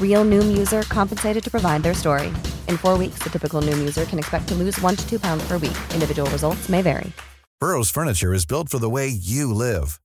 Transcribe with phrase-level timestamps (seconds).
[0.00, 2.28] Real Noom user compensated to provide their story.
[2.68, 5.46] In four weeks, the typical Noom user can expect to lose one to two pounds
[5.46, 5.76] per week.
[5.92, 7.12] Individual results may vary.
[7.60, 10.00] Burrow's furniture is built for the way you live.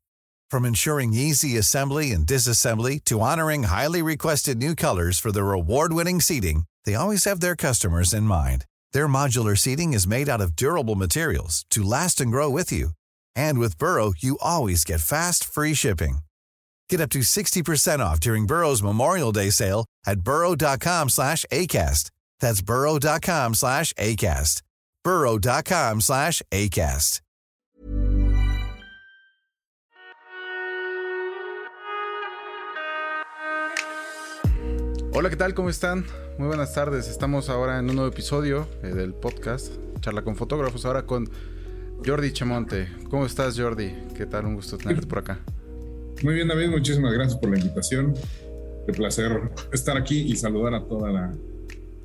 [0.50, 6.22] From ensuring easy assembly and disassembly to honoring highly requested new colors for their award-winning
[6.22, 8.66] seating, they always have their customers in mind.
[8.94, 12.92] Their modular seating is made out of durable materials to last and grow with you.
[13.36, 16.20] And with Burrow, you always get fast, free shipping.
[16.92, 22.12] Get up to 60% off during Burrow's Memorial Day sale at burrow.com slash ACAST.
[22.42, 24.62] That's burrow.com slash ACAST.
[25.02, 27.22] burrow.com slash ACAST.
[35.14, 35.54] Hola, ¿qué tal?
[35.54, 36.06] ¿Cómo están?
[36.38, 37.08] Muy buenas tardes.
[37.08, 41.30] Estamos ahora en un nuevo episodio eh, del podcast Charla con Fotógrafos, ahora con
[42.06, 42.90] Jordi Chemonte.
[43.10, 43.94] ¿Cómo estás, Jordi?
[44.18, 44.46] ¿Qué tal?
[44.46, 45.40] Un gusto tenerte por acá.
[46.24, 48.14] Muy bien, David, muchísimas gracias por la invitación.
[48.86, 51.34] Qué placer estar aquí y saludar a toda la,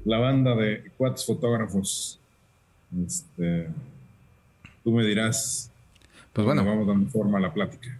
[0.07, 2.19] la banda de cuates fotógrafos.
[3.05, 3.69] Este,
[4.83, 5.71] tú me dirás.
[6.33, 7.99] Pues bueno, vamos dando forma a la plática.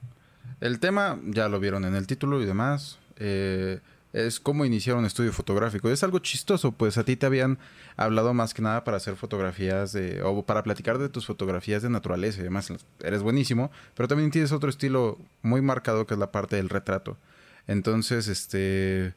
[0.61, 2.99] El tema ya lo vieron en el título y demás.
[3.19, 3.81] Eh,
[4.17, 5.91] es cómo iniciar un estudio fotográfico.
[5.91, 7.59] Es algo chistoso, pues a ti te habían
[7.97, 11.91] hablado más que nada para hacer fotografías de, o para platicar de tus fotografías de
[11.91, 12.73] naturaleza y demás.
[13.01, 17.19] Eres buenísimo, pero también tienes otro estilo muy marcado que es la parte del retrato.
[17.67, 19.13] Entonces, este,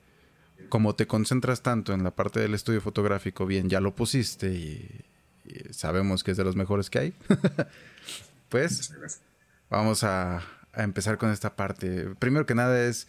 [0.67, 4.85] como te concentras tanto en la parte del estudio fotográfico, bien, ya lo pusiste y,
[5.45, 7.13] y sabemos que es de los mejores que hay.
[8.49, 8.93] pues
[9.69, 12.09] vamos a, a empezar con esta parte.
[12.19, 13.07] Primero que nada es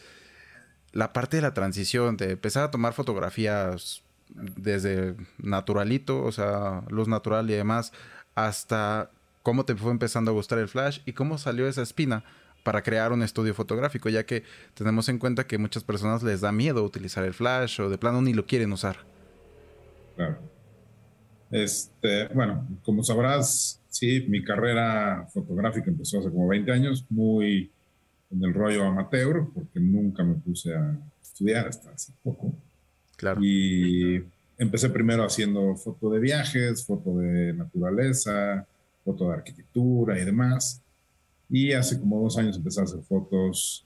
[0.92, 7.08] la parte de la transición, de empezar a tomar fotografías desde naturalito, o sea, luz
[7.08, 7.92] natural y demás,
[8.34, 9.10] hasta
[9.42, 12.24] cómo te fue empezando a gustar el flash y cómo salió esa espina
[12.62, 16.52] para crear un estudio fotográfico, ya que tenemos en cuenta que muchas personas les da
[16.52, 18.98] miedo utilizar el flash o de plano ni lo quieren usar.
[20.16, 20.38] Claro.
[21.50, 27.72] Este, bueno, como sabrás, sí, mi carrera fotográfica empezó hace como 20 años, muy
[28.30, 32.54] en el rollo amateur, porque nunca me puse a estudiar hasta hace poco.
[33.16, 33.41] Claro.
[33.42, 34.24] Y
[34.58, 38.66] empecé primero haciendo foto de viajes, foto de naturaleza,
[39.04, 40.80] foto de arquitectura y demás.
[41.48, 43.84] Y hace como dos años empecé a hacer fotos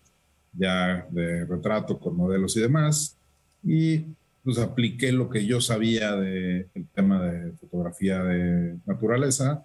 [0.53, 3.16] ya de retrato con modelos y demás.
[3.62, 4.04] Y
[4.44, 9.65] pues apliqué lo que yo sabía del tema de fotografía de naturaleza,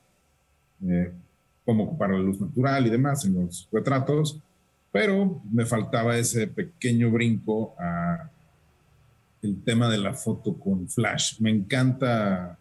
[0.87, 1.11] eh,
[1.65, 4.39] cómo ocupar la luz natural y demás en los retratos
[4.91, 8.29] pero me faltaba ese pequeño brinco a
[9.41, 11.39] el tema de la foto con flash.
[11.39, 12.57] Me encanta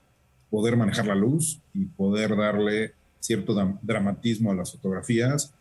[0.50, 5.52] poder manejar la luz y poder darle cierto dramatismo a las fotografías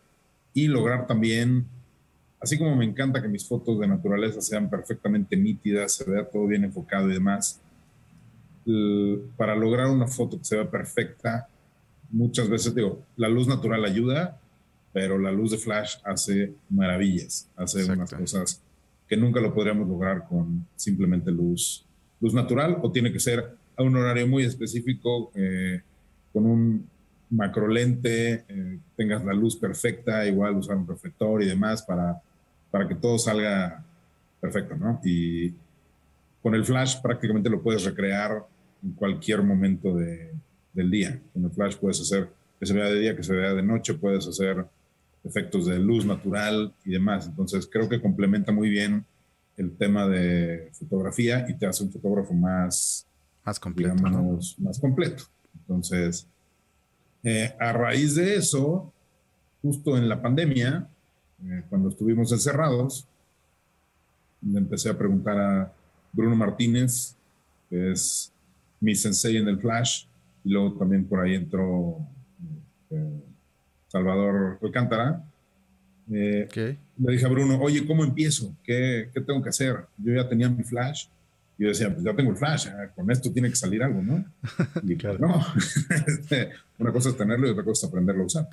[0.54, 1.66] y lograr también,
[2.40, 6.46] así como me encanta que mis fotos de naturaleza sean perfectamente nítidas, se vea todo
[6.46, 7.60] bien enfocado y demás,
[9.36, 11.48] para lograr una foto que se vea perfecta,
[12.10, 14.38] muchas veces digo, la luz natural ayuda,
[14.92, 18.62] pero la luz de flash hace maravillas, hace unas cosas
[19.08, 21.84] que nunca lo podríamos lograr con simplemente luz,
[22.20, 25.80] luz natural o tiene que ser a un horario muy específico eh,
[26.32, 26.88] con un
[27.30, 32.20] macro lente, eh, tengas la luz perfecta, igual usar un reflector y demás para,
[32.70, 33.84] para que todo salga
[34.40, 35.00] perfecto, ¿no?
[35.04, 35.54] Y
[36.42, 38.44] con el flash prácticamente lo puedes recrear
[38.82, 40.32] en cualquier momento de,
[40.72, 41.20] del día.
[41.32, 42.28] Con el flash puedes hacer
[42.58, 44.64] que se vea de día, que se vea de noche, puedes hacer
[45.24, 47.26] efectos de luz natural y demás.
[47.26, 49.04] Entonces creo que complementa muy bien
[49.56, 53.06] el tema de fotografía y te hace un fotógrafo más,
[53.44, 53.94] más completo.
[54.58, 55.24] Más completo.
[55.60, 56.26] Entonces,
[57.24, 58.92] eh, a raíz de eso,
[59.60, 60.88] justo en la pandemia,
[61.44, 63.06] eh, cuando estuvimos encerrados,
[64.42, 65.72] empecé a preguntar a
[66.12, 67.16] Bruno Martínez,
[67.68, 68.32] que es
[68.80, 70.04] mi sensei en el Flash,
[70.44, 71.98] y luego también por ahí entró
[72.90, 73.20] eh,
[73.88, 75.22] Salvador Alcántara.
[76.10, 76.48] Eh,
[76.98, 78.54] Le dije a Bruno, oye, ¿cómo empiezo?
[78.62, 79.86] ¿Qué, ¿Qué, tengo que hacer?
[79.98, 81.06] Yo ya tenía mi flash.
[81.58, 84.24] Y yo decía, pues ya tengo el flash, con esto tiene que salir algo, ¿no?
[84.84, 85.18] Y claro.
[85.18, 85.44] no,
[86.06, 88.48] este, una cosa es tenerlo y otra cosa es aprenderlo a usar.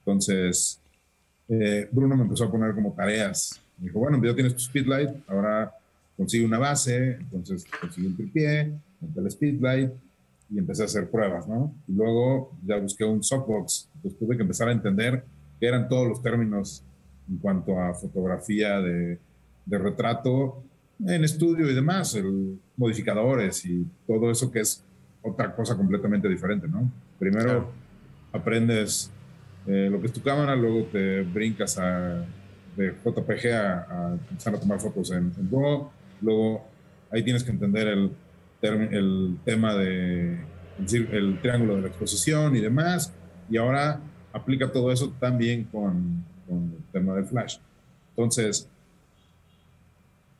[0.00, 0.78] Entonces,
[1.48, 3.60] eh, Bruno me empezó a poner como tareas.
[3.78, 5.72] Me dijo, bueno, ya tienes tu speedlight, ahora
[6.16, 9.90] consigue una base, entonces consigue un tripié, monté el speedlight
[10.50, 11.74] y empecé a hacer pruebas, ¿no?
[11.86, 15.24] Y luego ya busqué un softbox, entonces tuve que empezar a entender
[15.60, 16.84] qué eran todos los términos
[17.28, 19.18] en cuanto a fotografía de,
[19.66, 20.62] de retrato
[21.06, 24.82] en estudio y demás, el, modificadores y todo eso que es
[25.22, 26.90] otra cosa completamente diferente, ¿no?
[27.18, 27.70] Primero
[28.32, 29.10] aprendes
[29.66, 32.24] eh, lo que es tu cámara, luego te brincas a,
[32.76, 35.90] de JPG a, empezar a tomar fotos en, en, RAW,
[36.22, 36.64] luego
[37.10, 38.12] ahí tienes que entender el,
[38.62, 40.38] el tema de
[40.78, 43.12] el, triángulo de la exposición y demás,
[43.50, 44.00] y ahora
[44.32, 47.58] aplica todo eso también con, con el tema del flash.
[48.10, 48.68] Entonces,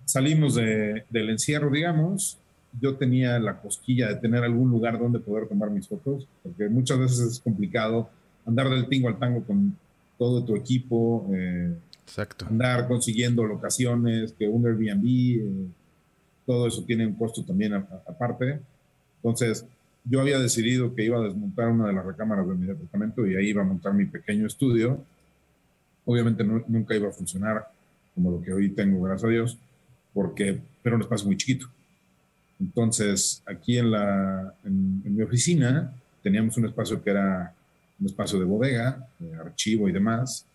[0.04, 2.38] salimos de, del encierro, digamos,
[2.80, 6.98] yo tenía la cosquilla de tener algún lugar donde poder tomar mis fotos, porque muchas
[6.98, 8.10] veces es complicado
[8.46, 9.76] andar del tingo al tango con
[10.16, 11.74] todo tu equipo, eh,
[12.04, 12.46] Exacto.
[12.46, 15.66] andar consiguiendo locaciones, que un Airbnb, eh,
[16.48, 18.58] todo eso tiene un costo también aparte.
[19.16, 19.66] Entonces,
[20.02, 23.36] yo había decidido que iba a desmontar una de las recámaras de mi departamento y
[23.36, 25.04] ahí iba a montar mi pequeño estudio.
[26.06, 27.66] Obviamente nunca iba a funcionar
[28.14, 29.58] como lo que hoy tengo, gracias a Dios,
[30.14, 31.66] porque era un espacio muy chiquito.
[32.58, 35.92] Entonces, aquí en, la, en mi oficina
[36.22, 37.52] teníamos un espacio que era
[38.00, 40.46] un espacio de bodega, de archivo y demás.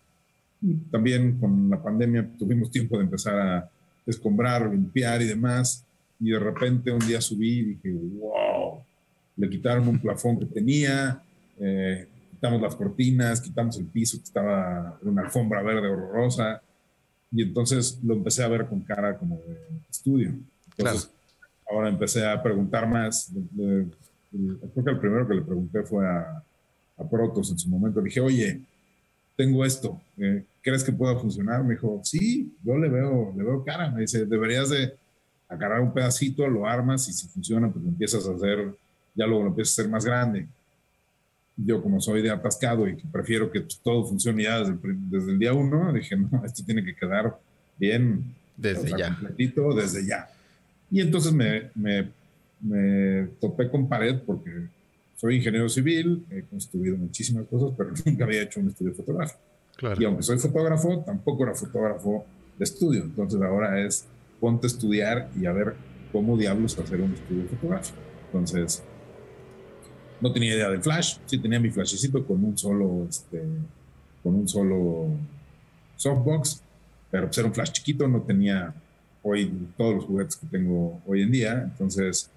[0.60, 3.70] Y también con la pandemia tuvimos tiempo de empezar a
[4.06, 5.83] escombrar, limpiar y demás.
[6.20, 8.82] Y de repente un día subí y dije, wow,
[9.36, 11.22] le quitaron un plafón que tenía,
[11.58, 16.62] eh, quitamos las cortinas, quitamos el piso que estaba en una alfombra verde horrorosa.
[17.32, 19.58] Y entonces lo empecé a ver con cara como de
[19.90, 20.34] estudio.
[20.76, 21.10] Entonces,
[21.68, 23.32] ahora empecé a preguntar más.
[23.56, 26.42] creo que el primero que le pregunté fue a,
[26.96, 28.00] a Protos en su momento.
[28.00, 28.60] Le dije, oye,
[29.36, 31.64] tengo esto, eh, ¿crees que pueda funcionar?
[31.64, 33.90] Me dijo, sí, yo le veo, le veo cara.
[33.90, 34.94] Me dice, deberías de
[35.48, 38.74] agarrar un pedacito, lo armas y si funciona, pues lo empiezas a hacer,
[39.14, 40.46] ya luego lo empiezas a hacer más grande.
[41.56, 45.52] Yo como soy de atascado y que prefiero que todo funcione ya desde, el día
[45.52, 47.38] uno, dije, no, esto tiene que quedar
[47.78, 48.34] bien.
[48.56, 49.08] Desde ya.
[49.14, 50.28] Completito, desde ya.
[50.90, 52.10] Y entonces me, me,
[52.60, 54.68] me topé con pared porque
[55.16, 59.40] soy ingeniero civil, he construido muchísimas cosas, pero nunca había hecho un estudio fotográfico.
[59.98, 62.24] Y aunque soy fotógrafo, tampoco era fotógrafo
[62.58, 63.02] de estudio.
[63.02, 64.06] Entonces ahora es
[64.40, 65.74] ponte a estudiar y a ver
[66.12, 67.98] cómo diablos hacer un estudio fotográfico.
[68.26, 68.82] Entonces,
[70.20, 73.42] no tenía idea de flash, sí tenía mi flashecito con un solo, este,
[74.22, 75.08] con un solo
[75.96, 76.62] softbox,
[77.10, 78.74] pero pues era un flash chiquito, no tenía
[79.22, 81.62] hoy todos los juguetes que tengo hoy en día.
[81.62, 82.30] Entonces,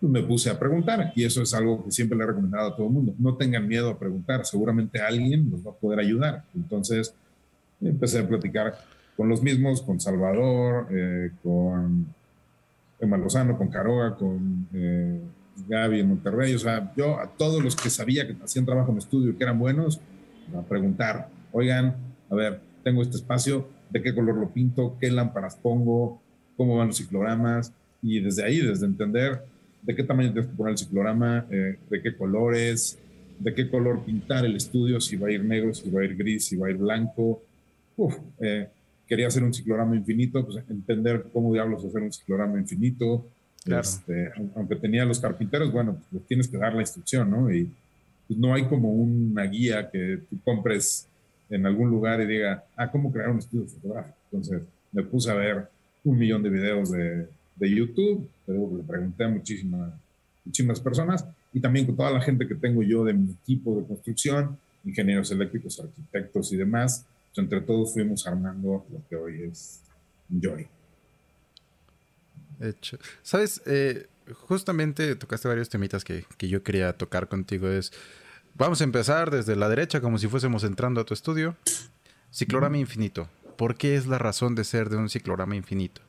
[0.00, 2.76] pues me puse a preguntar y eso es algo que siempre le he recomendado a
[2.76, 3.14] todo el mundo.
[3.18, 6.44] No tengan miedo a preguntar, seguramente alguien los va a poder ayudar.
[6.54, 7.14] Entonces
[7.80, 8.78] empecé a platicar
[9.20, 12.06] con los mismos, con Salvador, eh, con
[12.98, 15.20] Emma Lozano, con Caroga, con eh,
[15.68, 16.54] Gaby en Monterrey.
[16.54, 19.44] O sea, yo a todos los que sabía que hacían trabajo en estudio y que
[19.44, 20.00] eran buenos,
[20.56, 21.96] a preguntar, oigan,
[22.30, 24.96] a ver, tengo este espacio, ¿de qué color lo pinto?
[24.98, 26.22] ¿Qué lámparas pongo?
[26.56, 27.74] ¿Cómo van los ciclogramas?
[28.00, 29.42] Y desde ahí, desde entender
[29.82, 32.98] de qué tamaño tienes que poner el ciclorama, eh, de qué colores,
[33.38, 36.16] de qué color pintar el estudio, si va a ir negro, si va a ir
[36.16, 37.42] gris, si va a ir blanco.
[37.98, 38.70] Uf, eh,
[39.10, 43.26] quería hacer un ciclorama infinito, pues entender cómo diablos hacer un ciclorama infinito.
[43.66, 47.52] Este, aunque tenía los carpinteros, bueno, pues tienes que dar la instrucción, ¿no?
[47.52, 47.68] Y
[48.28, 51.08] pues, no hay como una guía que tú compres
[51.50, 54.16] en algún lugar y diga, ah, ¿cómo crear un estudio fotográfico?
[54.30, 54.62] Entonces
[54.92, 55.68] me puse a ver
[56.04, 57.26] un millón de videos de,
[57.56, 59.92] de YouTube, pero le pregunté a muchísimas,
[60.44, 63.86] muchísimas personas y también con toda la gente que tengo yo de mi equipo de
[63.86, 67.04] construcción, ingenieros eléctricos, arquitectos y demás,
[67.36, 69.82] entre todos fuimos armando lo que hoy es
[70.28, 70.68] Joy.
[72.60, 72.98] Hecho.
[73.22, 74.06] Sabes, eh,
[74.46, 77.68] justamente tocaste varios temitas que, que, yo quería tocar contigo.
[77.68, 77.92] Es,
[78.54, 81.56] vamos a empezar desde la derecha como si fuésemos entrando a tu estudio.
[82.30, 83.28] Ciclorama infinito.
[83.56, 86.00] ¿Por qué es la razón de ser de un ciclorama infinito?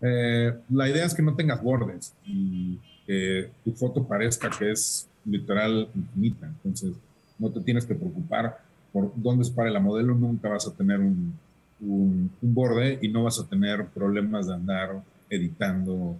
[0.00, 5.08] Eh, la idea es que no tengas bordes y que tu foto parezca que es
[5.24, 6.46] literal infinita.
[6.46, 6.92] Entonces,
[7.38, 8.60] no te tienes que preocupar
[8.94, 11.36] por dónde se pare la modelo, nunca vas a tener un,
[11.80, 16.16] un, borde y no vas a tener problemas de andar editando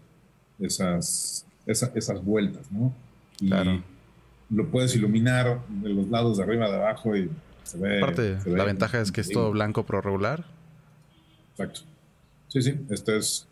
[0.58, 2.92] esas, esas vueltas, ¿no?
[3.40, 3.52] Y
[4.50, 7.30] lo puedes iluminar de los lados de arriba, de abajo y
[7.62, 7.98] se ve.
[7.98, 10.44] Aparte, la ventaja es que es todo blanco pro regular.
[11.52, 11.82] Exacto.
[12.48, 13.46] Sí, sí, este es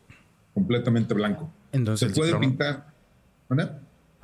[0.52, 1.48] completamente blanco.
[1.70, 2.92] Entonces, se puede pintar.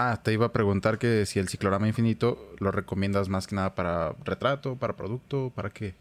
[0.00, 3.75] Ah, te iba a preguntar que si el ciclorama infinito lo recomiendas más que nada
[3.75, 5.95] para retrato, para producto, para qué.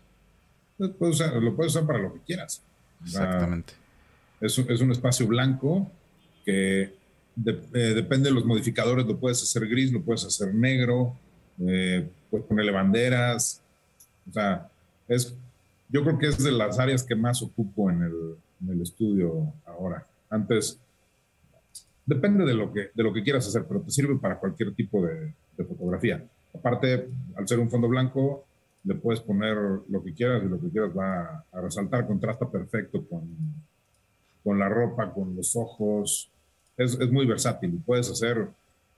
[0.78, 2.62] Lo puedes usar, para lo que quieras.
[3.04, 3.74] Exactamente.
[4.40, 5.92] es, un, es un espacio blanco
[6.46, 6.94] que eh,
[7.96, 11.16] depende de los modificadores, lo puedes hacer gris, lo puedes hacer negro,
[11.68, 13.64] eh, puedes ponerle banderas.
[14.30, 14.70] O sea,
[15.08, 15.36] es,
[15.90, 19.54] yo creo que es de las áreas que más ocupo en el, en el estudio
[19.66, 20.06] ahora.
[20.30, 20.80] Antes,
[22.08, 25.06] depende de lo, que, de lo que quieras hacer, pero te sirve para cualquier tipo
[25.06, 26.24] de, fotografía.
[26.54, 28.46] Aparte, al ser un fondo blanco,
[28.84, 29.58] le puedes poner
[29.90, 33.24] lo que quieras y lo que quieras va a, resaltar, contrasta perfecto con,
[34.44, 36.30] con la ropa, con los ojos,
[36.78, 38.48] es, es muy versátil puedes hacer,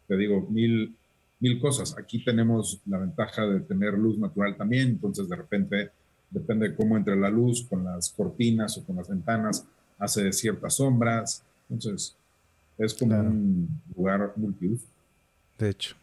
[0.07, 0.93] te digo, mil,
[1.39, 1.97] mil cosas.
[1.97, 5.91] Aquí tenemos la ventaja de tener luz natural también, entonces de repente,
[6.29, 9.65] depende de cómo entre la luz con las cortinas o con las ventanas,
[9.97, 11.43] hace ciertas sombras.
[11.69, 12.15] Entonces,
[12.79, 14.85] es como un lugar multiuso.
[15.57, 15.95] De hecho.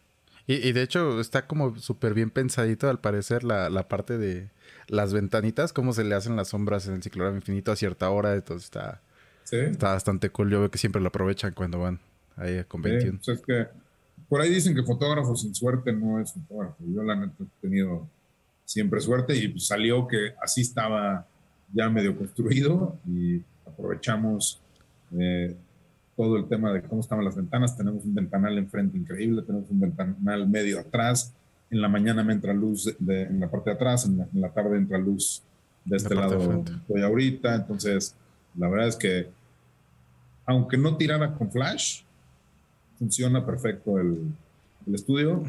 [0.45, 4.49] Y, y, de hecho está como súper bien pensadito al parecer la, la, parte de
[4.87, 8.33] las ventanitas, cómo se le hacen las sombras en el ciclorama infinito a cierta hora,
[8.33, 9.01] entonces está,
[9.51, 10.49] Está bastante cool.
[10.49, 11.99] Yo veo que siempre lo aprovechan cuando van
[12.35, 13.19] ahí a convención.
[13.23, 13.67] Pues es que
[14.27, 16.75] por ahí dicen que fotógrafo sin suerte no es fotógrafo.
[16.85, 18.07] Yo la neta he tenido
[18.65, 21.25] siempre suerte y pues salió que así estaba
[21.73, 24.59] ya medio construido y aprovechamos
[25.17, 25.55] eh,
[26.17, 27.77] todo el tema de cómo estaban las ventanas.
[27.77, 31.31] Tenemos un ventanal enfrente increíble, tenemos un ventanal medio atrás.
[31.69, 34.77] En la mañana me entra luz de, en la parte de atrás, en la, tarde
[34.77, 35.43] entra luz
[35.85, 36.63] de este lado.
[36.81, 38.15] Estoy ahorita, entonces
[38.57, 39.29] la verdad es que
[40.45, 42.01] aunque no tirara con flash,
[42.97, 44.33] funciona perfecto el,
[44.91, 45.43] estudio.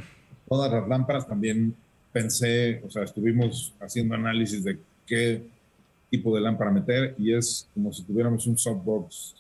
[0.48, 1.74] Todas las lámparas también
[2.12, 5.46] pensé, o sea, estuvimos haciendo análisis de qué
[6.10, 9.36] tipo de lámpara meter y es como si tuviéramos un softbox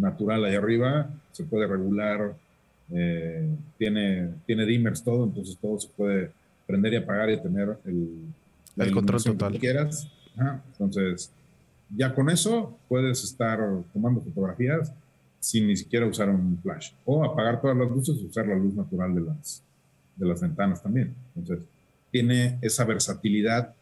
[0.00, 2.34] natural ahí arriba, se puede regular,
[2.92, 6.32] eh, tiene, tiene dimmers todo, entonces todo se puede
[6.66, 8.24] prender y apagar y tener el,
[8.76, 9.52] el control total.
[9.52, 10.08] Que quieras.
[10.72, 11.30] entonces,
[11.94, 13.60] ya con eso puedes estar
[13.92, 14.92] tomando fotografías
[15.40, 16.92] sin ni siquiera usar un flash.
[17.04, 19.62] O apagar todas las luces y usar la luz natural de las,
[20.16, 21.14] de las ventanas también.
[21.34, 21.64] Entonces,
[22.10, 23.74] tiene esa versatilidad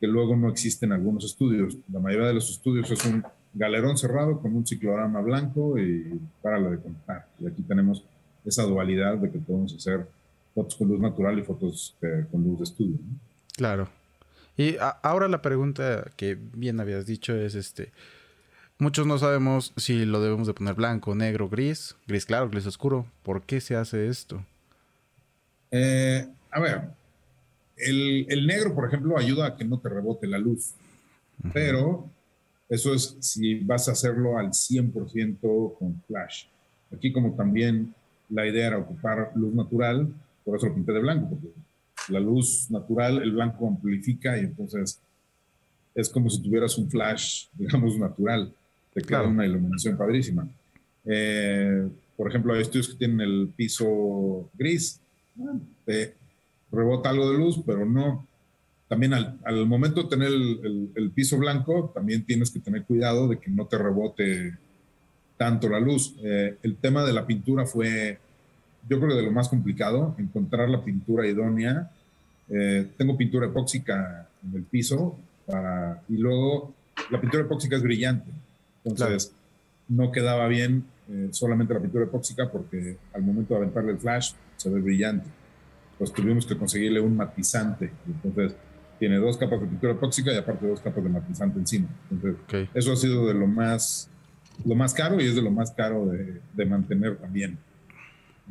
[0.00, 1.76] que luego no existe en algunos estudios.
[1.92, 3.24] La mayoría de los estudios es un
[3.58, 7.26] galerón cerrado con un ciclorama blanco y para lo de contar.
[7.38, 8.04] Y aquí tenemos
[8.44, 10.06] esa dualidad de que podemos hacer
[10.54, 12.96] fotos con luz natural y fotos eh, con luz de estudio.
[13.56, 13.88] Claro.
[14.56, 17.92] Y ahora la pregunta que bien habías dicho es este.
[18.78, 23.06] Muchos no sabemos si lo debemos de poner blanco, negro, gris, gris claro, gris oscuro.
[23.22, 24.44] ¿Por qué se hace esto?
[25.70, 26.82] Eh, a ver,
[27.76, 30.74] el, negro, por ejemplo, ayuda a que no te rebote la luz.
[31.52, 32.08] Pero
[32.68, 36.44] eso es si vas a hacerlo al 100% con flash.
[36.92, 37.94] Aquí como también
[38.28, 40.12] la idea era ocupar luz natural,
[40.44, 41.48] por eso lo pinté de blanco, porque
[42.08, 45.00] la luz natural, el blanco amplifica y entonces
[45.94, 48.52] es como si tuvieras un flash, digamos, natural.
[48.94, 50.48] Te queda una iluminación padrísima.
[51.04, 55.00] Eh, por ejemplo, hay estudios que tienen el piso gris,
[55.84, 56.14] te
[56.70, 58.27] rebota algo de luz, pero no.
[58.88, 63.28] También al, al momento de tener el, el, piso blanco, también tienes que tener cuidado
[63.28, 64.56] de que no te rebote
[65.36, 66.16] tanto la luz.
[66.22, 68.18] Eh, el tema de la pintura fue,
[68.88, 71.90] yo creo, de lo más complicado, encontrar la pintura idónea
[72.50, 76.74] eh, tengo pintura epóxica en el piso para, y luego
[77.10, 78.30] la pintura epóxica es brillante.
[78.84, 79.32] Entonces
[79.88, 84.32] no quedaba bien eh, solamente la pintura epóxica porque al momento de aventarle el flash
[84.56, 85.28] se ve brillante.
[85.98, 87.90] Pues tuvimos que conseguirle un matizante.
[88.06, 88.56] Entonces
[88.98, 91.88] tiene dos capas de pintura epóxica y aparte dos capas de matizante encima.
[92.10, 94.10] Entonces eso ha sido de lo más,
[94.64, 97.58] lo más caro y es de lo más caro de, de mantener también.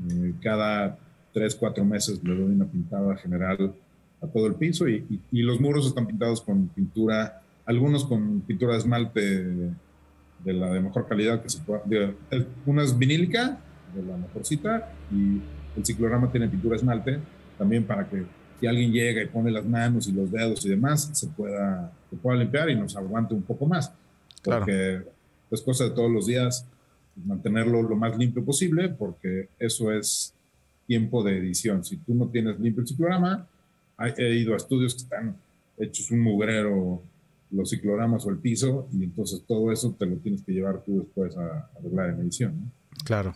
[0.10, 0.98] Eh, cada
[1.34, 3.74] tres, cuatro meses le doy una pintada general
[4.22, 8.80] a todo el piso y, los muros están pintados con pintura, algunos con pintura de
[8.80, 11.84] esmalte de, la de mejor calidad que se pueda.
[12.66, 13.60] una es vinílica,
[13.96, 15.42] de la mejorcita, y
[15.78, 17.20] el ciclorama tiene pintura esmalte,
[17.58, 18.26] también para que
[18.60, 22.16] si alguien llega y pone las manos y los dedos y demás, se pueda, se
[22.16, 23.92] pueda limpiar y nos aguante un poco más.
[24.44, 25.02] Porque
[25.52, 26.66] es cosa de todos los días
[27.26, 30.34] mantenerlo lo más limpio posible, porque eso es
[30.86, 31.84] tiempo de edición.
[31.84, 33.48] Si tú no tienes limpio el ciclorama,
[34.18, 35.36] he ido a estudios que están
[35.78, 37.02] hechos un mugrero,
[37.52, 41.00] los cicloramas o el piso, y entonces todo eso te lo tienes que llevar tú
[41.00, 42.72] después a, arreglar en edición.
[43.04, 43.36] Claro.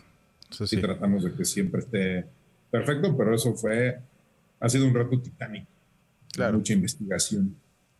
[0.50, 0.76] Eso sí.
[0.76, 2.26] Y tratamos de que siempre esté
[2.70, 3.98] perfecto, pero eso fue,
[4.62, 5.66] ha sido un reto titánico.
[6.32, 6.58] Claro.
[6.58, 7.56] Mucha investigación.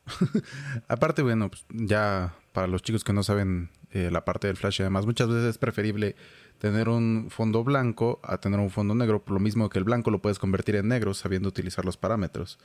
[0.88, 4.78] Aparte, bueno, pues ya para los chicos que no saben eh, la parte del flash
[4.78, 6.14] y además, muchas veces es preferible
[6.58, 10.10] tener un fondo blanco a tener un fondo negro, por lo mismo que el blanco
[10.10, 12.58] lo puedes convertir en negro sabiendo utilizar los parámetros.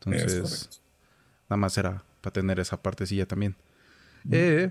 [0.00, 0.80] Entonces,
[1.48, 3.54] nada más era para tener esa partecilla también.
[4.30, 4.70] Eh,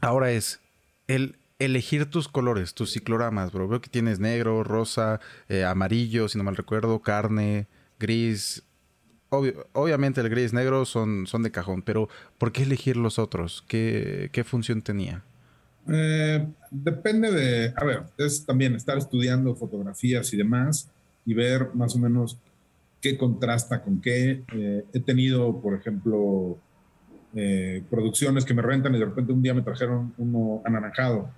[0.00, 0.60] ahora es
[1.06, 3.66] el elegir tus colores, tus cicloramas, bro.
[3.66, 7.66] Veo que tienes negro, rosa, eh, amarillo, si no mal recuerdo, carne,
[7.98, 8.62] gris.
[9.30, 13.64] obviamente el gris negro son, son de cajón, pero ¿por qué elegir los otros?
[13.68, 15.22] ¿Qué, función tenía?
[15.88, 20.90] Eh, depende de, a ver, es también estar estudiando fotografías y demás
[21.24, 22.38] y ver más o menos
[23.00, 24.42] qué contrasta con qué.
[24.52, 26.58] Eh, he tenido, por ejemplo,
[27.90, 31.28] producciones que me rentan y de repente un día me trajeron uno anaranjado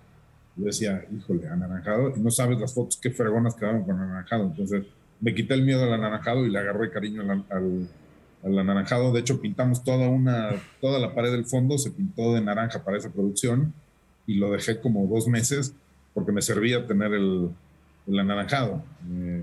[0.59, 4.47] yo decía, híjole, anaranjado, y no sabes las fotos qué fregonas quedaron con anaranjado.
[4.47, 4.87] Entonces
[5.21, 9.13] me quité el miedo al anaranjado y le agarré cariño al, anaranjado.
[9.13, 12.97] De hecho, pintamos toda una, toda la pared del fondo, se pintó de naranja para
[12.99, 13.73] esa producción
[14.27, 15.75] y lo dejé como dos meses
[16.15, 17.51] porque me servía tener el,
[18.07, 18.83] anaranjado.
[19.11, 19.43] Eh,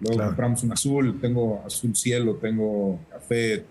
[0.00, 3.64] luego compramos un azul, tengo azul cielo, tengo café.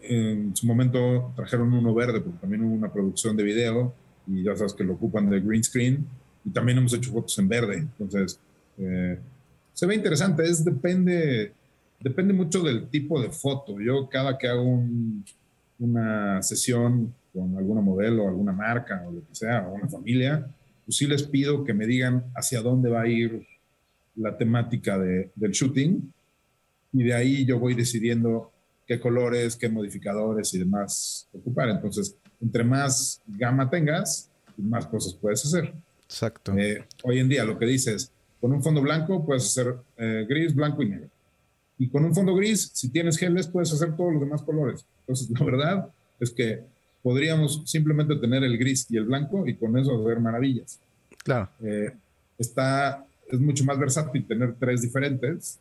[0.00, 3.94] En su momento trajeron uno verde porque también hubo una producción de video
[4.26, 6.06] y ya sabes que lo ocupan de green screen
[6.44, 7.78] y también hemos hecho fotos en verde.
[7.78, 8.40] Entonces,
[8.78, 9.18] eh,
[9.72, 11.52] se ve interesante, es depende,
[12.00, 13.80] depende mucho del tipo de foto.
[13.80, 14.82] Yo cada que hago
[15.78, 20.46] una sesión con alguna modelo, alguna marca o lo que sea, o una familia,
[20.84, 23.46] pues sí les pido que me digan hacia dónde va a ir
[24.16, 26.12] la temática de, del shooting
[26.92, 28.52] y de ahí yo voy decidiendo
[28.86, 31.70] qué colores, qué modificadores y demás ocupar.
[31.70, 35.72] Entonces, entre más gama tengas, más cosas puedes hacer.
[36.04, 36.56] Exacto.
[36.58, 38.12] Eh, hoy en día lo que dices,
[38.42, 41.08] con un fondo blanco puedes hacer eh, gris, blanco y negro.
[41.78, 44.84] Y con un fondo gris, si tienes geles, puedes hacer todos los demás colores.
[45.02, 46.64] Entonces, la verdad es que
[47.04, 50.80] podríamos simplemente tener el gris y el blanco y con eso ver maravillas.
[51.22, 51.50] Claro.
[51.62, 51.92] Eh,
[52.36, 55.60] está, es mucho más versátil tener tres diferentes.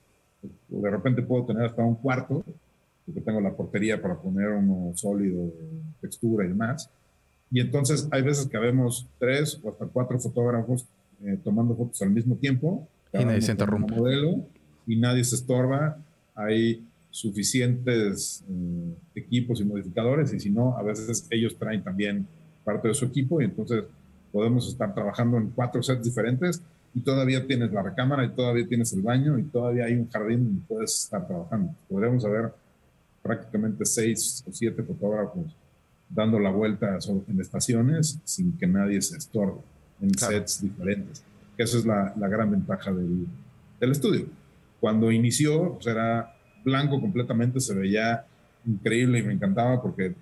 [0.67, 2.43] De repente puedo tener hasta un cuarto
[3.05, 5.53] porque tengo la portería para poner uno sólido,
[6.01, 6.89] textura y demás.
[7.51, 10.87] Y entonces hay veces que vemos tres o hasta cuatro fotógrafos
[11.23, 12.87] eh, tomando fotos al mismo tiempo.
[13.13, 13.95] Y nadie se interrumpe.
[13.95, 14.45] Modelo,
[14.87, 15.97] y nadie se estorba.
[16.35, 22.25] Hay suficientes eh, equipos y modificadores y si no, a veces ellos traen también
[22.63, 23.83] parte de su equipo y entonces
[24.31, 26.61] podemos estar trabajando en cuatro sets diferentes
[26.93, 30.45] y todavía tienes la recámara y todavía tienes el baño y todavía hay un jardín
[30.45, 31.75] donde puedes estar trabajando.
[31.89, 32.53] Podríamos haber
[33.21, 35.53] prácticamente seis o siete fotógrafos
[36.09, 39.61] dando la vuelta en estaciones sin que nadie se estorbe
[40.01, 41.23] en sets diferentes.
[41.55, 43.27] Que eso es la, la gran ventaja del,
[43.79, 44.25] del, estudio.
[44.79, 48.25] Cuando inició, pues era blanco completamente, se veía
[48.65, 50.13] increíble y me encantaba porque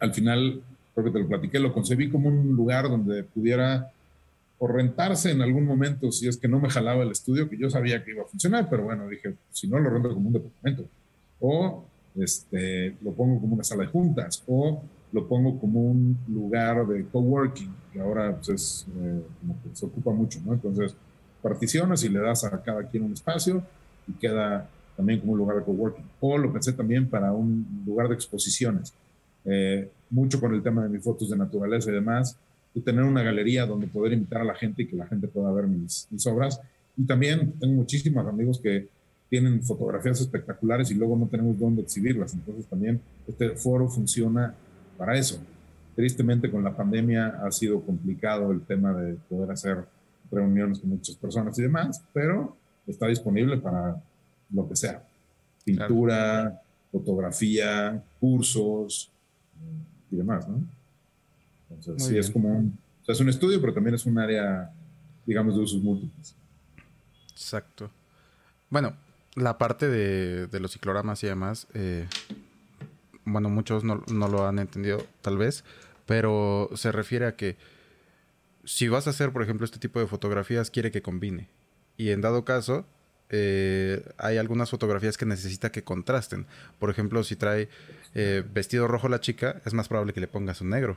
[0.00, 0.62] al final,
[0.94, 3.90] creo que te lo platiqué, lo concebí como un lugar donde pudiera
[4.58, 7.68] o rentarse en algún momento si es que no me jalaba el estudio, que yo
[7.70, 10.86] sabía que iba a funcionar, pero bueno, dije, si no lo rento como un departamento.
[11.40, 11.84] O
[12.16, 14.82] este, lo pongo como una sala de juntas o
[15.14, 19.86] lo pongo como un lugar de coworking, que ahora pues, es eh, como que se
[19.86, 20.54] ocupa mucho, ¿no?
[20.54, 20.96] Entonces,
[21.40, 23.62] particionas y le das a cada quien un espacio
[24.08, 26.04] y queda también como un lugar de coworking.
[26.18, 28.92] O lo pensé también para un lugar de exposiciones.
[29.44, 32.36] Eh, mucho con el tema de mis fotos de naturaleza y demás,
[32.74, 35.52] y tener una galería donde poder invitar a la gente y que la gente pueda
[35.52, 36.60] ver mis, mis obras.
[36.96, 38.88] Y también tengo muchísimos amigos que
[39.30, 42.34] tienen fotografías espectaculares y luego no tenemos dónde exhibirlas.
[42.34, 44.54] Entonces también este foro funciona
[44.96, 45.40] para eso.
[45.94, 49.84] Tristemente con la pandemia ha sido complicado el tema de poder hacer
[50.30, 54.02] reuniones con muchas personas y demás, pero está disponible para
[54.50, 55.04] lo que sea.
[55.64, 59.10] Pintura, fotografía, cursos
[60.10, 60.60] y demás, ¿no?
[61.70, 64.70] Entonces, sí, es como un, o sea, es un estudio, pero también es un área,
[65.26, 66.34] digamos, de usos múltiples.
[67.32, 67.90] Exacto.
[68.70, 68.96] Bueno,
[69.34, 72.06] la parte de, los cicloramas y demás, eh,
[73.24, 75.64] bueno, muchos no, lo han entendido tal vez,
[76.06, 77.56] pero se refiere a que
[78.64, 81.48] si vas a hacer, por ejemplo, este tipo de fotografías, quiere que combine.
[81.96, 82.86] Y en dado caso,
[83.30, 86.46] eh, hay algunas fotografías que necesita que contrasten.
[86.78, 87.68] Por ejemplo, si trae
[88.14, 90.96] eh, vestido rojo la chica, es más probable que le pongas un negro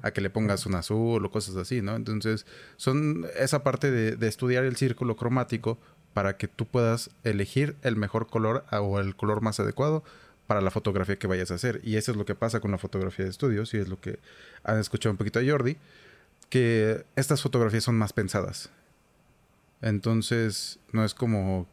[0.00, 1.96] a que le pongas un azul o cosas así, ¿no?
[1.96, 5.76] Entonces, son esa parte de, de, estudiar el círculo cromático
[6.14, 10.04] para que tú puedas elegir el mejor color o el color más adecuado
[10.48, 11.80] para la fotografía que vayas a hacer.
[11.84, 14.18] Y eso es lo que pasa con la fotografía de estudios y es lo que
[14.64, 15.76] han escuchado un poquito a Jordi,
[16.50, 18.70] que estas fotografías son más pensadas.
[19.80, 21.68] Entonces, no es como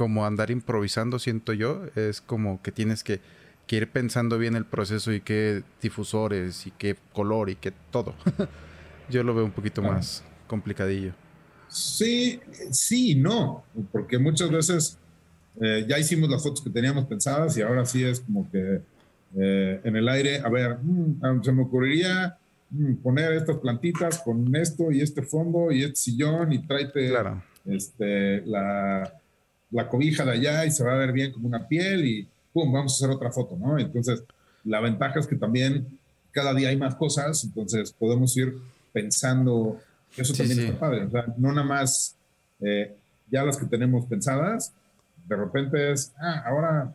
[0.00, 1.82] como andar improvisando, siento yo.
[1.94, 3.20] Es como que tienes que,
[3.68, 8.14] ir pensando bien el proceso y qué difusores y qué color y qué todo.
[9.10, 11.12] yo lo veo un poquito más complicadillo.
[11.68, 14.98] Sí, sí, no, porque muchas veces
[15.60, 18.80] eh, ya hicimos las fotos que teníamos pensadas y ahora sí es como que
[19.36, 22.38] eh, en el aire, a ver, mm, se me ocurriría
[22.70, 27.12] mm, poner estas plantitas con esto y este fondo y este sillón y tráete
[27.66, 29.12] este, la,
[29.70, 32.72] la, cobija de allá y se va a ver bien como una piel y pum,
[32.72, 33.78] vamos a hacer otra foto, ¿no?
[33.78, 34.24] Entonces,
[34.64, 35.86] la ventaja es que también
[36.32, 38.56] cada día hay más cosas, entonces podemos ir
[38.92, 39.78] pensando,
[40.16, 42.16] eso también está padre, o sea, no nada más
[42.60, 42.96] eh,
[43.30, 44.72] ya las que tenemos pensadas,
[45.26, 46.92] de repente es, ah, ahora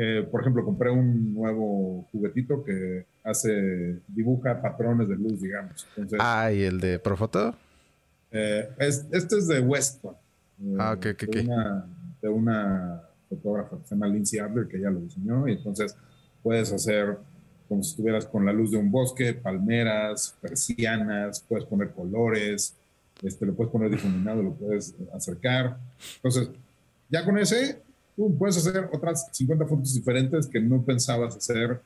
[0.00, 5.88] eh, por ejemplo, compré un nuevo juguetito que hace, dibuja patrones de luz, digamos.
[6.20, 7.52] ah, ¿y el de Profoto?
[8.30, 10.14] Eh, este es de Weston.
[10.62, 11.86] Eh, ah, ok, ok, de, una,
[12.22, 15.96] de una fotógrafa que se llama Lindsay Adler, que ya lo diseñó, y entonces
[16.44, 17.18] puedes hacer
[17.68, 22.76] como si estuvieras con la luz de un bosque, palmeras, persianas, puedes poner colores,
[23.20, 25.76] este, lo puedes poner difuminado, lo puedes acercar.
[26.16, 26.50] Entonces,
[27.08, 27.82] ya con ese
[28.38, 31.80] puedes hacer otras 50 fotos diferentes que no pensabas hacer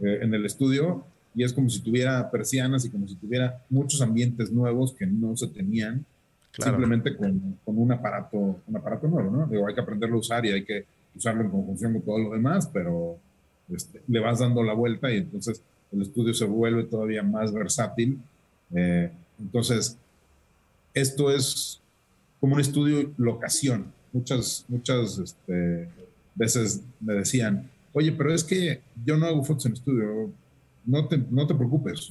[0.00, 4.02] eh, en el estudio y es como si tuviera persianas y como si tuviera muchos
[4.02, 6.04] ambientes nuevos que no se tenían
[6.52, 9.46] simplemente con, con, un aparato un aparato nuevo, ¿no?
[9.46, 12.32] Digo, hay que aprenderlo a usar y hay que usarlo en conjunción con todo lo
[12.32, 13.18] demás, pero
[13.70, 15.62] este, le vas dando la vuelta y entonces
[15.92, 18.18] el estudio se vuelve todavía más versátil.
[18.74, 19.96] Eh, entonces,
[20.94, 21.80] esto es
[22.40, 25.88] como un estudio locación muchas, muchas este,
[26.34, 30.30] veces me decían, oye, pero es que yo no hago fotos en estudio,
[30.84, 32.08] no te, no te preocupes,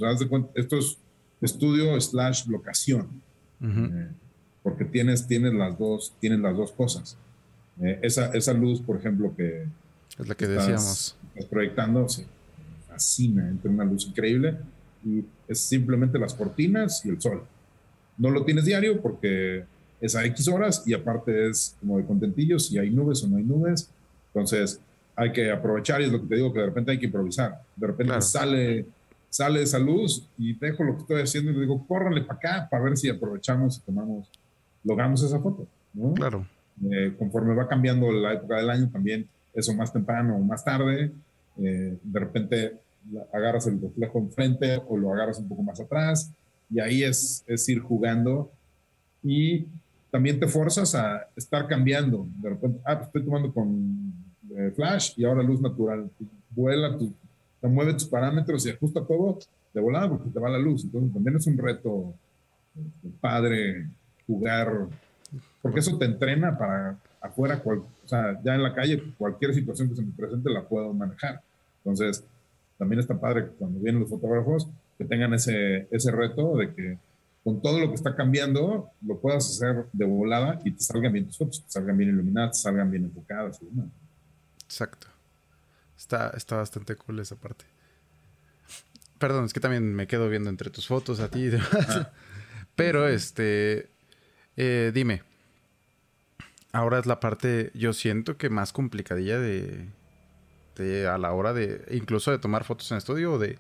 [0.55, 0.97] esto es
[1.41, 3.07] estudio slash locación,
[3.62, 4.07] eh,
[4.63, 7.17] porque tienes, tienes, las dos, tienes las dos cosas.
[7.81, 9.65] Eh, esa, esa luz, por ejemplo, que
[10.17, 11.15] es la que decíamos.
[11.29, 12.25] Estás proyectando, se
[12.88, 14.57] fascina, entre una luz increíble
[15.05, 17.43] y es simplemente las cortinas y el sol.
[18.17, 19.65] No lo tienes diario porque
[19.99, 23.38] es a X horas y aparte es como de contentillos si hay nubes o no
[23.38, 23.89] hay nubes.
[24.27, 24.79] Entonces
[25.15, 27.62] hay que aprovechar y es lo que te digo que de repente hay que improvisar.
[27.75, 28.86] De repente sale,
[29.29, 32.67] sale esa luz y dejo lo que estoy haciendo y le digo, córrale para acá
[32.69, 34.29] para ver si aprovechamos y tomamos,
[34.83, 35.67] logramos esa foto.
[36.15, 36.45] Claro.
[36.91, 41.12] Eh, conforme va cambiando la época del año también, eso más temprano o más tarde,
[41.57, 42.77] eh, de repente
[43.33, 46.31] agarras el reflejo enfrente o lo agarras un poco más atrás
[46.69, 48.51] y ahí es, es ir jugando
[49.23, 49.65] y
[50.17, 52.25] también te forzas a estar cambiando.
[52.41, 54.12] De repente, ah, pues estoy tomando con
[54.49, 56.10] eh, flash y ahora luz natural.
[56.49, 57.13] Vuela, tu,
[57.62, 59.38] te mueve tus parámetros y ajusta todo
[59.71, 60.86] de volada porque te va la luz.
[60.86, 62.15] Entonces también es un reto
[62.75, 63.86] este, padre
[64.25, 64.88] jugar,
[65.62, 69.97] porque eso te entrena para afuera, o sea, ya en la calle, cualquier situación que
[69.97, 71.41] se me presente la puedo manejar.
[71.86, 72.23] Entonces,
[72.80, 76.97] también está padre cuando vienen los fotógrafos que tengan ese, ese reto de que
[77.47, 81.27] con todo lo que está cambiando, lo puedas hacer de volada y te salgan bien
[81.27, 83.62] tus fotos, te salgan bien iluminadas, te salgan bien enfocadas.
[84.65, 85.07] Exacto.
[85.97, 87.63] Está, está bastante cool esa parte.
[89.17, 91.69] Perdón, es que también me quedo viendo entre tus fotos a ti y demás.
[91.88, 92.12] Ah.
[92.75, 93.91] Pero, este,
[94.57, 95.23] eh, dime,
[96.73, 99.88] ahora es la parte, yo siento que más complicadilla de,
[100.75, 103.57] de, a la hora de, incluso de tomar fotos en estudio o de,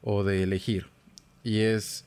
[0.00, 0.86] o de elegir.
[1.44, 2.06] Y es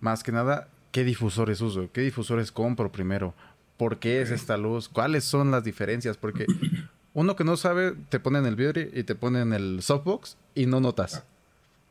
[0.00, 1.90] más que nada, ¿qué difusores uso?
[1.92, 3.34] ¿Qué difusores compro primero?
[3.76, 4.88] ¿Por qué es esta luz?
[4.88, 6.16] ¿Cuáles son las diferencias?
[6.16, 6.46] Porque
[7.14, 10.36] uno que no sabe, te pone en el vidrio y te pone en el softbox
[10.54, 11.24] y no notas.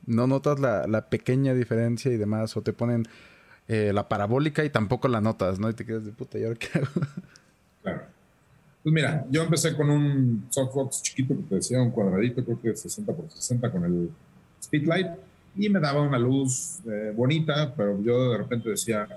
[0.06, 2.56] No notas la, pequeña diferencia y demás.
[2.58, 3.08] O te ponen
[3.68, 5.70] eh, la parabólica y tampoco la notas, ¿no?
[5.70, 6.88] Y te quedas de puta, ¿y ahora qué hago?
[7.82, 8.02] Claro.
[8.84, 12.76] Pues mira, yo empecé con un softbox chiquito que te decía, un cuadradito, creo que
[12.76, 14.10] 60 por 60 con el
[14.62, 15.08] Speedlight
[15.56, 19.08] y me daba una luz eh, bonita, pero yo de repente decía,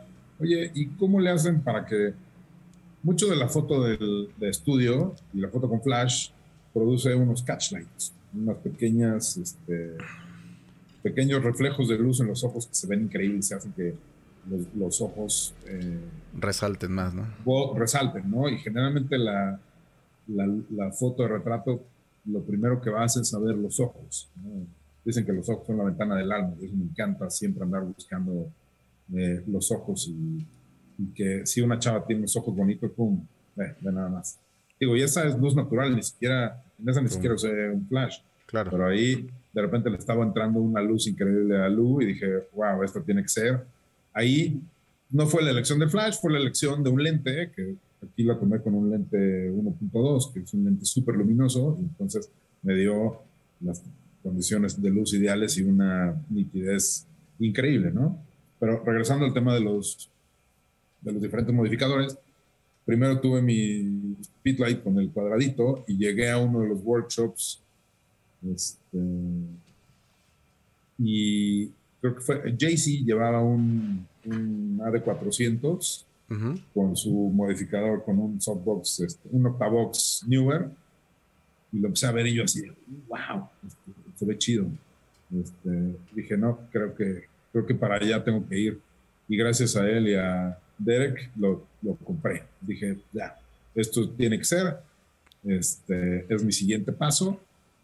[0.40, 2.14] oye, ¿y cómo le hacen para que
[3.02, 6.30] mucho de la foto del, de estudio y la foto con flash
[6.72, 9.96] produce unos catchlights, unas pequeñas, este,
[11.02, 13.94] pequeños reflejos de luz en los ojos que se ven increíbles, se hacen que
[14.76, 16.00] los, ojos eh,
[16.34, 17.26] resalten más, ¿no?
[17.76, 18.48] resalten, ¿no?
[18.48, 19.60] Y generalmente la,
[20.26, 21.84] la, la, foto de retrato,
[22.24, 24.28] lo primero que va a hacer es saber los ojos.
[24.42, 24.66] ¿no?
[25.04, 28.50] Dicen que los ojos son la ventana del alma, eso me encanta siempre andar buscando
[29.14, 30.46] eh, los ojos y,
[31.14, 34.38] que si una chava tiene los ojos bonitos, pum, ve, nada más.
[34.78, 38.18] Digo, y esa es luz natural, ni siquiera, en esa ni siquiera usé un flash.
[38.46, 38.70] Claro.
[38.70, 42.82] Pero ahí de repente le estaba entrando una luz increíble a Lu y dije, wow,
[42.84, 43.64] esto tiene que ser.
[44.12, 44.60] Ahí
[45.10, 48.38] no fue la elección del flash, fue la elección de un lente que aquí la
[48.38, 52.30] tomé con un lente 1.2, que es un lente súper luminoso, y entonces
[52.62, 53.20] me dio
[53.60, 53.82] las
[54.22, 57.06] condiciones de luz ideales y una nitidez
[57.38, 58.18] increíble, ¿no?
[58.58, 60.08] Pero regresando al tema de los,
[61.00, 62.16] de los diferentes modificadores,
[62.84, 67.60] primero tuve mi Speedlight con el cuadradito y llegué a uno de los workshops
[68.50, 68.98] este,
[70.98, 71.68] y
[72.00, 76.04] creo que fue, JC llevaba un, un AD400
[76.72, 80.70] con su modificador, con un softbox, este, un octavox newer,
[81.70, 82.62] y lo empecé a ver y yo así,
[83.06, 84.66] wow, este, se ve chido.
[85.34, 88.80] Este, dije, no, creo que, creo que para allá tengo que ir.
[89.28, 92.44] Y gracias a él y a Derek lo, lo compré.
[92.60, 93.36] Dije, ya,
[93.74, 94.76] esto tiene que ser,
[95.44, 97.40] este, es mi siguiente paso.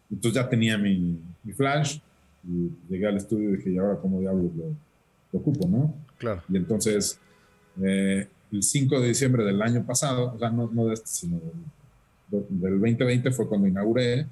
[0.09, 1.99] Entonces ya tenía mi, mi flash,
[2.47, 4.65] y llegué al estudio y dije, ¿y ahora cómo diablos lo,
[5.33, 5.93] lo ocupo, no?
[6.19, 6.41] Claro.
[6.47, 7.19] Y entonces,
[7.83, 11.41] eh, el 5 de diciembre del año pasado, o sea, no, no de este, sino
[12.29, 14.25] del, del 2020 fue cuando inauguré.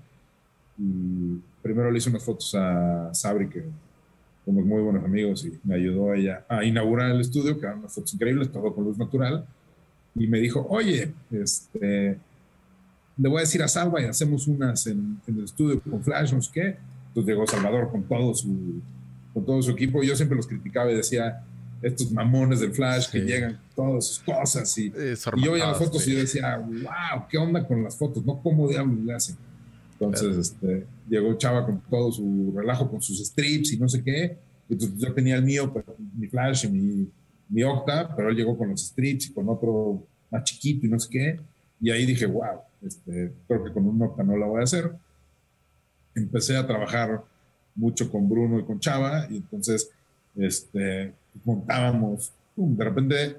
[0.77, 3.63] Y primero le hice unas fotos a Sabri, que
[4.45, 7.93] somos muy buenos amigos, y me ayudó ella a inaugurar el estudio, que eran unas
[7.93, 9.45] fotos increíbles, todo con luz natural.
[10.15, 12.17] Y me dijo, oye, este,
[13.17, 16.33] le voy a decir a Salva y hacemos unas en, en el estudio con flash,
[16.33, 16.77] no sé qué
[17.17, 18.79] entonces llegó Salvador con todo su,
[19.33, 20.03] con todo su equipo.
[20.03, 21.43] Yo siempre los criticaba y decía,
[21.81, 24.77] estos mamones del Flash que llegan todas sus cosas.
[24.77, 28.23] Y, y yo veía las fotos y yo decía, wow, ¿qué onda con las fotos?
[28.23, 28.39] ¿No?
[28.43, 29.35] ¿Cómo diablos le hacen?
[29.99, 34.37] Entonces este, llegó Chava con todo su relajo, con sus strips y no sé qué.
[34.69, 35.73] Entonces yo tenía el mío,
[36.15, 37.09] mi Flash y mi,
[37.49, 40.99] mi Octa, pero él llegó con los strips y con otro más chiquito y no
[40.99, 41.39] sé qué.
[41.79, 44.93] Y ahí dije, wow, este, creo que con un Octa no la voy a hacer
[46.17, 47.23] empecé a trabajar
[47.75, 49.89] mucho con Bruno y con Chava y entonces
[50.35, 51.13] este,
[51.45, 53.37] montábamos, de repente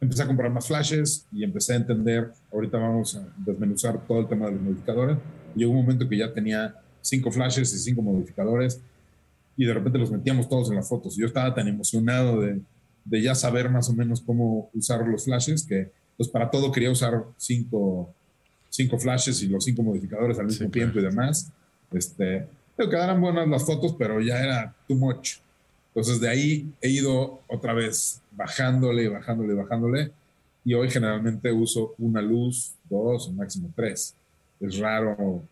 [0.00, 4.28] empecé a comprar más flashes y empecé a entender, ahorita vamos a desmenuzar todo el
[4.28, 5.18] tema de los modificadores.
[5.54, 8.80] Llegó un momento que ya tenía cinco flashes y cinco modificadores
[9.56, 11.16] y de repente los metíamos todos en las fotos.
[11.16, 12.60] Yo estaba tan emocionado de,
[13.04, 16.90] de ya saber más o menos cómo usar los flashes que pues para todo quería
[16.90, 18.12] usar cinco,
[18.70, 21.50] cinco flashes y los cinco modificadores al mismo tiempo y demás.
[21.92, 25.36] Este, pero quedaran buenas las fotos, pero ya era too much.
[25.88, 30.12] Entonces de ahí he ido otra vez bajándole, bajándole, bajándole.
[30.64, 34.14] Y hoy generalmente uso una luz, dos máximo tres.
[34.66, 35.42] Es raro.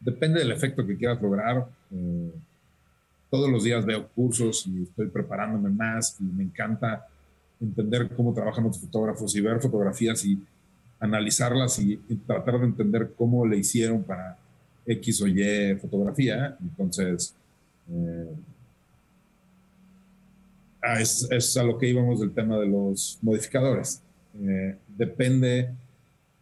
[0.00, 1.66] Depende del efecto que quieras lograr.
[1.92, 2.32] Eh,
[3.30, 7.06] todos los días veo cursos y estoy preparándome más y me encanta
[7.60, 10.38] entender cómo trabajan los fotógrafos y ver fotografías y
[11.00, 14.38] analizarlas y tratar de entender cómo le hicieron para
[14.88, 16.56] X o Y fotografía.
[16.60, 17.34] Entonces,
[17.90, 18.34] eh,
[20.82, 24.02] ah, es, a lo que íbamos del tema de los modificadores.
[24.40, 25.70] Eh, depende,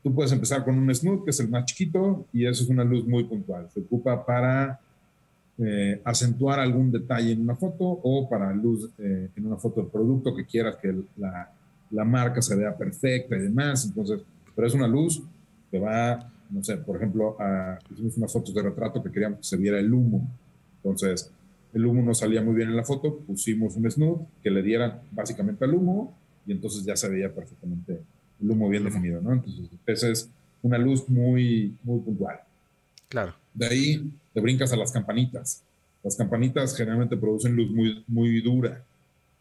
[0.07, 2.85] tú puedes empezar con un snoot, que es el más chiquito, y eso es una
[2.85, 3.69] luz muy puntual.
[3.75, 4.79] Se ocupa para
[5.59, 10.33] eh, acentuar algún detalle en una foto o para luz en una foto del producto
[10.33, 11.51] que quieras que la,
[11.91, 13.85] la marca se vea perfecta y demás.
[13.85, 14.21] Entonces,
[14.55, 15.21] pero es una luz
[15.73, 17.37] que va no sé, por ejemplo,
[17.91, 20.29] hicimos unas fotos de retrato que queríamos que se viera el humo.
[20.77, 21.33] Entonces,
[21.75, 25.03] el humo no salía muy bien en la foto, pusimos un snoot que le diera
[25.11, 26.15] básicamente al humo
[26.47, 28.01] y entonces ya se veía perfectamente
[28.43, 29.33] el humo bien definido, ¿no?
[29.33, 30.31] Entonces, esa es
[30.63, 32.41] una luz muy, muy puntual.
[33.09, 33.35] Claro.
[33.55, 35.63] De ahí te brincas a las campanitas.
[36.03, 38.85] Las campanitas generalmente producen luz muy, muy dura.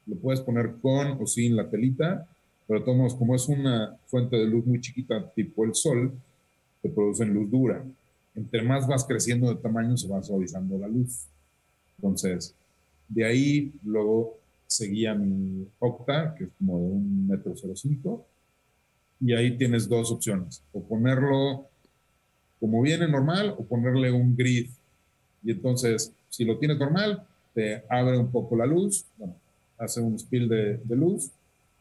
[0.06, 2.28] Lo puedes poner con o sin la telita,
[2.68, 6.14] pero todos como es una fuente de luz muy chiquita, tipo el sol,
[6.90, 7.84] producen luz dura.
[8.36, 11.26] Entre más vas creciendo de tamaño, se va suavizando la luz.
[11.98, 12.54] Entonces,
[13.08, 18.26] de ahí luego seguía mi Octa, que es como de un metro 05,
[19.20, 21.68] y ahí tienes dos opciones, o ponerlo
[22.60, 24.70] como viene normal o ponerle un grid.
[25.44, 29.06] Y entonces, si lo tienes normal, te abre un poco la luz,
[29.78, 31.32] hace un spill de, luz,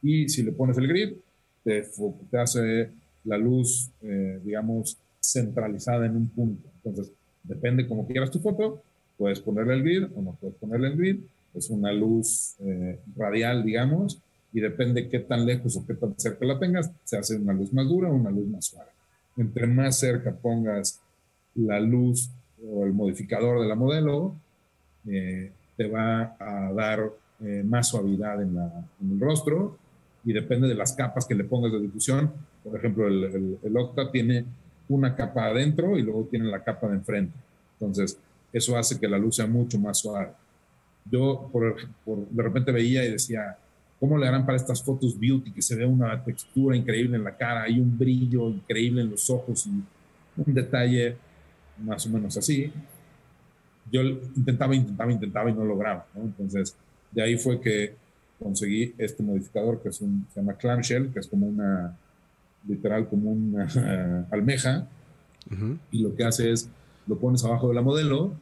[0.03, 1.15] y si le pones el grid,
[1.63, 1.89] te,
[2.31, 2.91] te hace
[3.25, 6.69] la luz, eh, digamos, centralizada en un punto.
[6.77, 8.83] Entonces, depende cómo quieras tu foto,
[9.17, 11.21] puedes ponerle el grid o no puedes ponerle el grid.
[11.55, 14.21] Es una luz eh, radial, digamos,
[14.55, 17.73] y depende qué tan lejos o qué tan cerca la tengas, se hace una luz
[17.75, 18.91] más dura o una luz más suave.
[19.37, 21.01] Entre más cerca pongas
[21.57, 22.31] la luz
[22.67, 24.35] o el modificador de la modelo,
[25.07, 27.13] eh, te va a dar
[27.65, 29.77] más suavidad en, la, en el rostro
[30.25, 32.33] y depende de las capas que le pongas de difusión,
[32.65, 34.47] por ejemplo, el, el, Octa tiene
[34.89, 37.35] una capa adentro y luego tiene la capa de enfrente.
[37.79, 38.19] Entonces,
[38.53, 40.33] eso hace que la luz sea mucho más suave.
[41.11, 43.59] Yo por, de repente veía y decía,
[44.05, 47.35] ¿Cómo le harán para estas fotos beauty que se ve una textura increíble en la
[47.35, 51.17] cara, hay un brillo increíble en los ojos y un detalle
[51.83, 52.71] más o menos así?
[53.91, 56.25] Yo intentaba, intentaba, intentaba y no lograba, ¿no?
[56.25, 56.77] Entonces,
[57.13, 57.95] de ahí fue que
[58.39, 61.97] conseguí este modificador que es un, se llama clamshell, que es como una,
[62.69, 64.87] literal, como una almeja,
[65.91, 66.69] y lo que hace es,
[67.07, 68.35] lo pones abajo de la modelo,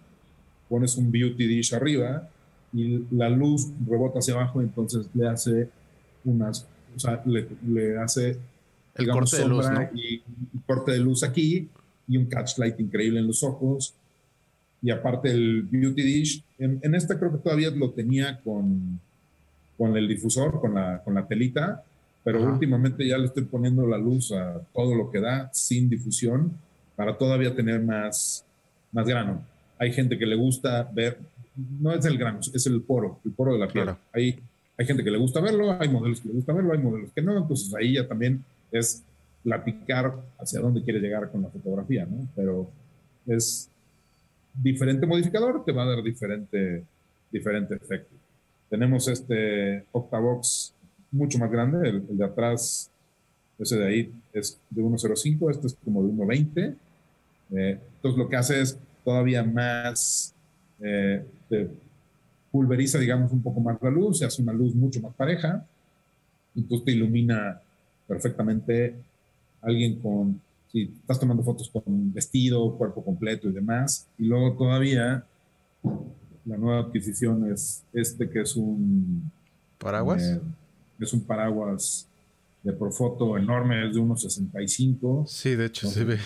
[0.69, 2.29] pones un beauty dish arriba,
[2.73, 5.69] y la luz rebota hacia abajo, entonces le hace
[6.25, 8.39] unas, o sea, le, hace
[8.95, 10.23] el corte de luz, y,
[10.67, 11.69] corte de luz aquí
[12.09, 13.95] y un catch light increíble en los ojos.
[14.81, 18.99] Y aparte el Beauty Dish, en, en este creo que todavía lo tenía con,
[19.79, 21.83] con el difusor, con la, con la telita,
[22.25, 26.53] pero últimamente ya le estoy poniendo la luz a todo lo que da sin difusión
[26.95, 28.45] para todavía tener más,
[28.93, 29.43] más grano.
[29.79, 31.19] Hay gente que le gusta ver,
[31.57, 33.91] no es el grano, es el poro, el poro de la piel.
[34.13, 34.39] Hay,
[34.77, 37.23] hay gente que le gusta verlo, hay modelos que le gusta verlo, hay modelos que
[37.23, 39.03] no, entonces ahí ya también es
[39.43, 42.27] platicar hacia dónde quiere llegar con la fotografía, ¿no?
[42.35, 42.71] Pero
[43.27, 43.69] es
[44.55, 46.85] diferente modificador, te va a dar diferente,
[47.31, 48.15] diferente efecto.
[48.69, 50.75] Tenemos este Octavox
[51.11, 52.91] mucho más grande, el, de atrás,
[53.59, 56.75] ese de ahí es de 1.05, este es como de 1.20.
[57.55, 60.35] Eh, entonces lo que hace es todavía más
[60.83, 61.25] eh,
[62.51, 65.67] pulveriza, digamos, un poco más la luz, se hace una luz mucho más pareja,
[66.55, 67.61] entonces te ilumina
[68.07, 68.95] perfectamente
[69.63, 70.41] alguien con,
[70.71, 75.25] si estás tomando fotos con vestido, cuerpo completo y demás, y luego todavía
[76.45, 79.31] la nueva adquisición es este que es un...
[79.79, 80.23] ¿Paraguas?
[80.23, 80.41] Eh,
[81.01, 82.07] es un paraguas
[82.63, 85.25] de Profoto enorme, es de unos 65.
[85.27, 86.19] Sí, de hecho se ve.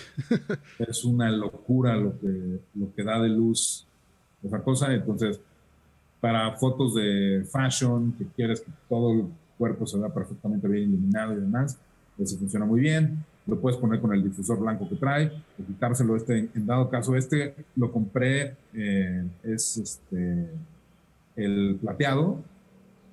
[0.79, 3.87] es una locura lo que, lo que da de luz
[4.43, 4.93] esa cosa.
[4.93, 5.39] Entonces,
[6.19, 9.25] para fotos de fashion, que quieres que todo el
[9.57, 11.77] cuerpo se vea perfectamente bien iluminado y demás,
[12.17, 13.23] ese funciona muy bien.
[13.45, 16.15] Lo puedes poner con el difusor blanco que trae, quitárselo.
[16.15, 20.49] Este, en dado caso, este lo compré, eh, es este,
[21.35, 22.39] el plateado,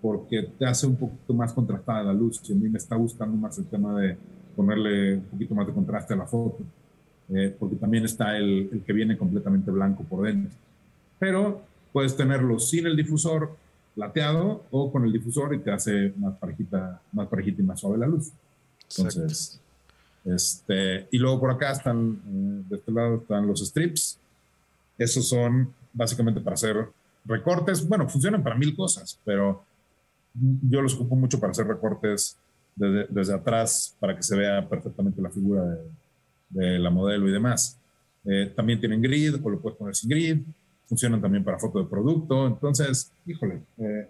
[0.03, 2.41] porque te hace un poquito más contrastada la luz.
[2.49, 4.17] Y a mí me está gustando más el tema de
[4.57, 6.59] ponerle un poquito más de contraste a la foto,
[7.31, 10.51] eh, porque también está el, que viene completamente blanco por dentro.
[11.25, 13.57] Pero puedes tenerlo sin el difusor
[13.95, 17.97] plateado o con el difusor y te hace más parejita, más parejita y más suave
[17.97, 18.31] la luz.
[18.91, 19.59] Entonces,
[20.23, 24.19] este, y luego por acá están, eh, de este lado están los strips.
[24.99, 26.91] Esos son básicamente para hacer
[27.25, 27.89] recortes.
[27.89, 29.65] Bueno, funcionan para mil cosas, pero
[30.35, 32.37] yo los ocupo mucho para hacer recortes
[32.77, 35.65] desde, atrás para que se vea perfectamente la figura
[36.51, 37.79] de, la modelo y demás.
[38.27, 40.43] Eh, también tienen grid o lo puedes poner sin grid.
[40.95, 42.47] Funcionan también para foto de producto.
[42.47, 44.07] Entonces, híjole, eh,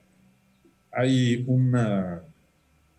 [0.93, 2.21] hay una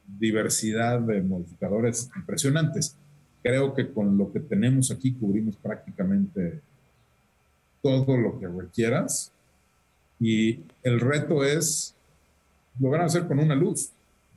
[0.07, 2.95] diversidad de modificadores impresionantes.
[3.43, 6.61] Creo que con lo que tenemos aquí cubrimos prácticamente
[7.83, 9.31] todo lo que requieras.
[10.19, 11.93] Y el reto es
[12.79, 13.91] lograr hacer con una luz.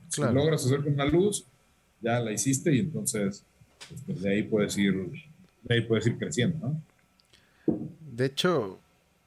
[0.09, 1.43] Si logras hacer con una luz,
[2.01, 3.43] ya la hiciste y entonces
[3.91, 4.93] este, de ahí puedes ir,
[5.63, 7.75] de ahí puedes ir creciendo, ¿no?
[8.11, 8.79] De hecho,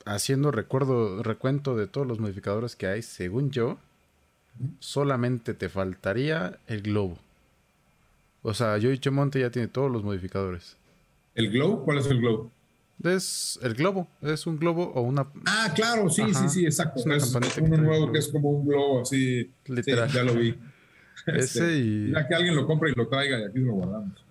[0.05, 3.79] haciendo recuerdo, recuento de todos los modificadores que hay, según yo,
[4.81, 7.19] solamente te faltaría el globo.
[8.43, 10.77] O sea, Yoichi Monte ya tiene todos los modificadores.
[11.35, 11.85] ¿El globo?
[11.85, 12.51] ¿Cuál es el globo?
[13.03, 15.27] Es el globo, es un globo o una.
[15.47, 17.03] Ah, claro, sí, sí, sí, exacto.
[17.13, 19.51] Es, uno nuevo que es como un globo así.
[19.67, 20.09] Literal.
[20.11, 20.55] ya lo vi.
[21.27, 22.13] Ese este, y.
[22.13, 24.25] Ya que alguien lo compre y lo traiga y aquí lo guardamos.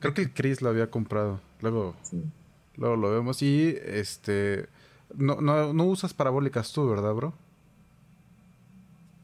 [0.00, 1.40] Creo que Chris lo había comprado.
[1.60, 1.94] Luego,
[2.76, 3.42] luego lo vemos.
[3.42, 4.66] Y este.
[5.14, 7.34] No, no, no usas parabólicas tú, ¿verdad, bro?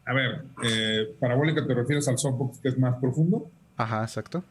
[0.04, 3.50] A ver, eh, parabólica te refieres al softbox que es más profundo.
[3.76, 4.44] Ajá, exacto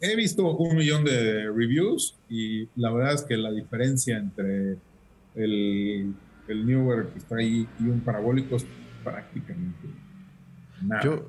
[0.00, 4.76] he visto un millón de reviews y la verdad es que la diferencia entre
[5.34, 6.14] el,
[6.48, 8.66] el Newer que está ahí y un parabólico es
[9.02, 9.88] prácticamente
[10.82, 11.02] nada.
[11.02, 11.28] Yo,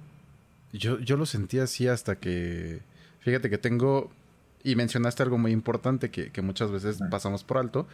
[0.74, 2.82] yo, yo lo sentí así hasta que,
[3.20, 4.12] fíjate que tengo,
[4.64, 7.08] y mencionaste algo muy importante que, que muchas veces ah.
[7.10, 7.88] pasamos por alto.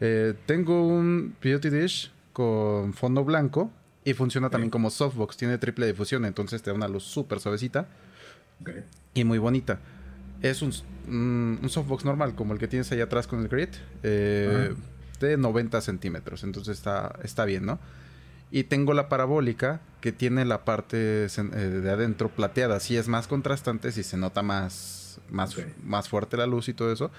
[0.00, 3.70] Eh, tengo un Beauty Dish con fondo blanco
[4.04, 7.88] y funciona también como softbox, tiene triple difusión, entonces te da una luz súper suavecita
[9.14, 9.80] y muy bonita
[10.42, 10.72] es un,
[11.08, 13.70] un, softbox normal, como el que tienes ahí atrás con el grid,
[14.02, 14.74] eh,
[15.20, 16.44] de 90 centímetros.
[16.44, 17.78] Entonces está, está bien, ¿no?
[18.50, 22.80] Y tengo la parabólica que tiene la parte eh, de adentro plateada.
[22.80, 26.92] Sí es más contrastante, sí se nota más, más, más fuerte la luz y todo
[26.92, 27.10] eso.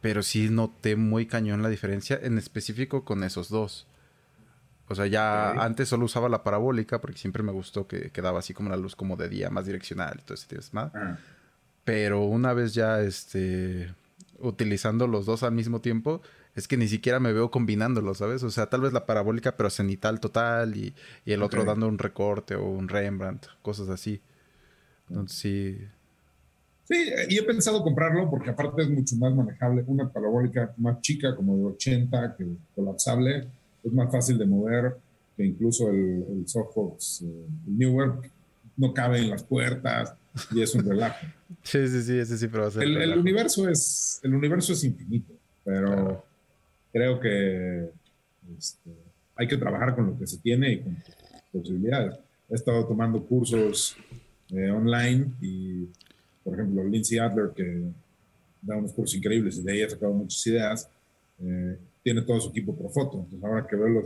[0.00, 3.86] Pero sí noté muy cañón la diferencia, en específico con esos dos.
[4.88, 8.54] O sea, ya antes solo usaba la parabólica porque siempre me gustó que quedaba así
[8.54, 10.92] como la luz como de día, más direccional y todo ese tipo más.
[10.94, 11.16] Ah.
[11.84, 13.94] Pero una vez ya este
[14.40, 16.22] utilizando los dos al mismo tiempo,
[16.54, 18.42] es que ni siquiera me veo combinándolo, ¿sabes?
[18.42, 20.94] O sea, tal vez la parabólica pero cenital total y,
[21.24, 24.20] el otro dando un recorte o un Rembrandt, cosas así.
[25.08, 25.78] Entonces sí.
[26.90, 29.84] Sí, y he pensado comprarlo porque aparte es mucho más manejable.
[29.86, 33.46] Una parabólica más chica, como de 80, que colapsable
[33.84, 34.96] es más fácil de mover
[35.36, 38.28] que incluso el, el Softbox, eh, el Newark,
[38.76, 40.14] no cabe en las puertas
[40.50, 41.24] y es un relajo.
[41.62, 44.72] sí, sí, sí, ese sí, pero va a ser el, el, universo es El universo
[44.72, 45.32] es infinito,
[45.62, 46.24] pero
[46.92, 47.90] creo que
[48.58, 48.90] este,
[49.36, 50.96] hay que trabajar con lo que se tiene y con
[51.52, 52.18] posibilidades.
[52.48, 53.96] He estado tomando cursos
[54.50, 55.88] eh, online y,
[56.42, 57.90] por ejemplo, Lindsay Adler, que
[58.62, 60.88] da unos cursos increíbles y de ahí ha sacado muchas ideas,
[61.40, 63.18] eh, tiene todo su equipo Profoto.
[63.18, 64.04] Entonces, ahora que veo los,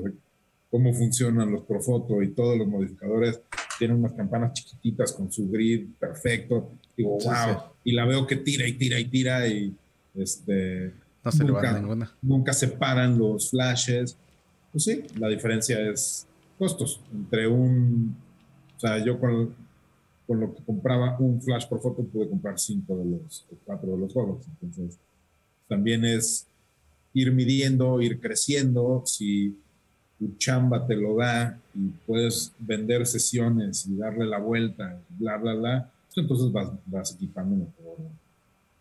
[0.70, 3.40] cómo funcionan los Profoto y todos los modificadores,
[3.78, 6.70] tienen unas campanas chiquititas con su grid perfecto.
[6.96, 7.62] Digo, wow.
[7.82, 9.74] Y la veo que tira y tira y tira y
[10.14, 10.92] este,
[11.24, 12.12] no se nunca, le ninguna.
[12.22, 14.16] Nunca separan los flashes.
[14.72, 16.26] Pues sí, la diferencia es
[16.58, 17.00] costos.
[17.12, 18.16] Entre un.
[18.76, 19.54] O sea, yo con,
[20.26, 23.98] con lo que compraba un flash por foto pude comprar cinco de los, cuatro de
[23.98, 24.46] los juegos.
[24.48, 24.98] Entonces,
[25.68, 26.46] también es
[27.12, 29.56] ir midiendo, ir creciendo, si
[30.18, 35.54] tu chamba te lo da y puedes vender sesiones y darle la vuelta, bla, bla,
[35.54, 37.96] bla, pues entonces vas, vas equipando mejor,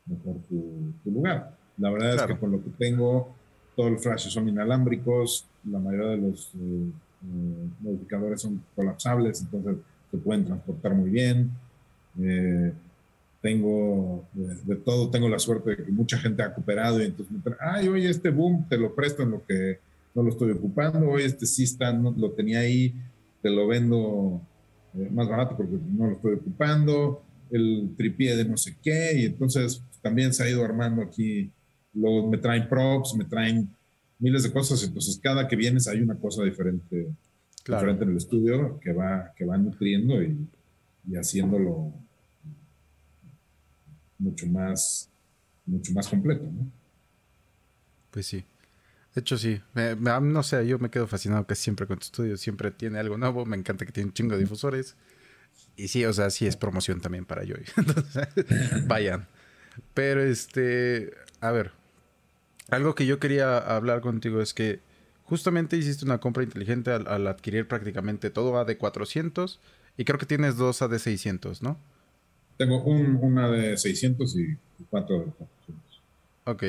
[0.05, 1.55] mejor tu, lugar.
[1.77, 3.33] La verdad es que con lo que tengo,
[3.75, 6.91] todos los flashes son inalámbricos, la mayoría de los eh,
[7.23, 9.77] eh, modificadores son colapsables, entonces
[10.13, 11.49] se pueden transportar muy bien.
[12.21, 12.71] Eh,
[13.41, 17.87] tengo de, todo, tengo la suerte de que mucha gente ha cooperado y entonces ay,
[17.87, 19.79] oye, este boom te lo presto en lo que
[20.13, 22.93] no lo estoy ocupando, oye, este sí está, no, lo tenía ahí,
[23.41, 24.39] te lo vendo
[24.93, 29.25] eh, más barato porque no lo estoy ocupando, el tripié de no sé qué, y
[29.25, 31.49] entonces también se ha ido armando aquí,
[31.93, 33.67] luego me traen props, me traen
[34.19, 37.07] miles de cosas, entonces cada que vienes hay una cosa diferente,
[37.65, 40.47] diferente en el estudio que va, que va nutriendo y,
[41.07, 41.93] y haciéndolo
[44.17, 45.09] mucho más,
[45.65, 46.71] mucho más completo, ¿no?
[48.11, 48.45] Pues sí.
[49.15, 49.61] De hecho, sí.
[49.75, 53.45] no sé, yo me quedo fascinado que siempre con tu estudio siempre tiene algo nuevo.
[53.45, 54.95] Me encanta que tiene un chingo de difusores.
[55.75, 57.63] Y sí, o sea, sí es promoción también para Joy.
[57.77, 59.27] Entonces, vayan.
[59.93, 61.71] Pero este, a ver,
[62.69, 64.79] algo que yo quería hablar contigo es que
[65.33, 69.57] justamente hiciste una compra inteligente al, al adquirir prácticamente todo AD400
[69.97, 71.79] y creo que tienes dos AD600, ¿no?
[72.55, 74.57] Tengo un, una de 600 y
[74.91, 76.01] cuatro de 400.
[76.43, 76.63] Ok.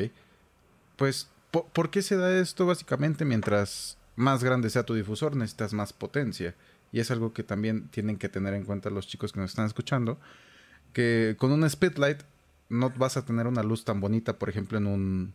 [0.97, 2.65] Pues, ¿por, qué se da esto?
[2.65, 6.55] Básicamente, mientras más grande sea tu difusor, necesitas más potencia.
[6.91, 9.67] Y es algo que también tienen que tener en cuenta los chicos que nos están
[9.67, 10.17] escuchando.
[10.91, 12.23] Que con un speedlight
[12.69, 15.33] no vas a tener una luz tan bonita, por ejemplo, en un...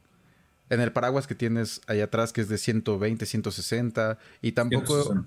[0.70, 5.26] En el paraguas que tienes ahí atrás, que es de 120, 160, y tampoco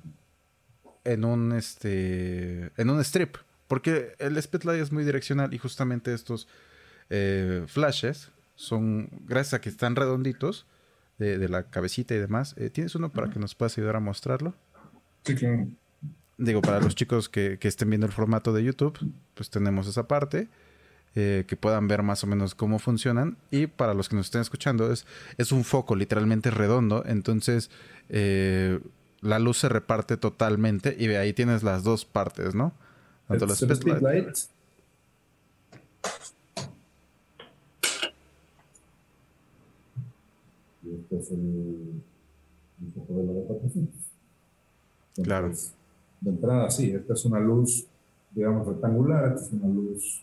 [1.03, 3.37] en un este en un strip.
[3.67, 6.47] Porque el Spotlight es muy direccional y justamente estos
[7.09, 10.65] eh, flashes son, gracias a que están redonditos
[11.17, 12.55] de, la cabecita y demás.
[12.57, 14.53] Eh, ¿Tienes uno para que nos puedas ayudar a mostrarlo?
[15.23, 15.67] Sí, claro.
[16.37, 18.97] Digo, para los chicos que, estén viendo el formato de YouTube,
[19.33, 20.49] pues tenemos esa parte.
[21.15, 23.37] Eh, que puedan ver más o menos cómo funcionan.
[23.51, 25.05] Y para los que nos estén escuchando, es,
[25.37, 27.03] es un foco literalmente redondo.
[27.05, 27.69] Entonces,
[28.09, 30.95] la luz se reparte totalmente.
[30.97, 32.73] Y de ahí tienes las dos partes, ¿no?
[33.27, 34.49] Tanto speedlights.
[40.83, 42.01] Y este es el,
[42.81, 43.95] un poco de 400.
[45.23, 45.51] claro.
[46.21, 47.85] De entrada, sí, esta es una luz,
[48.31, 50.22] digamos, rectangular, esta es una luz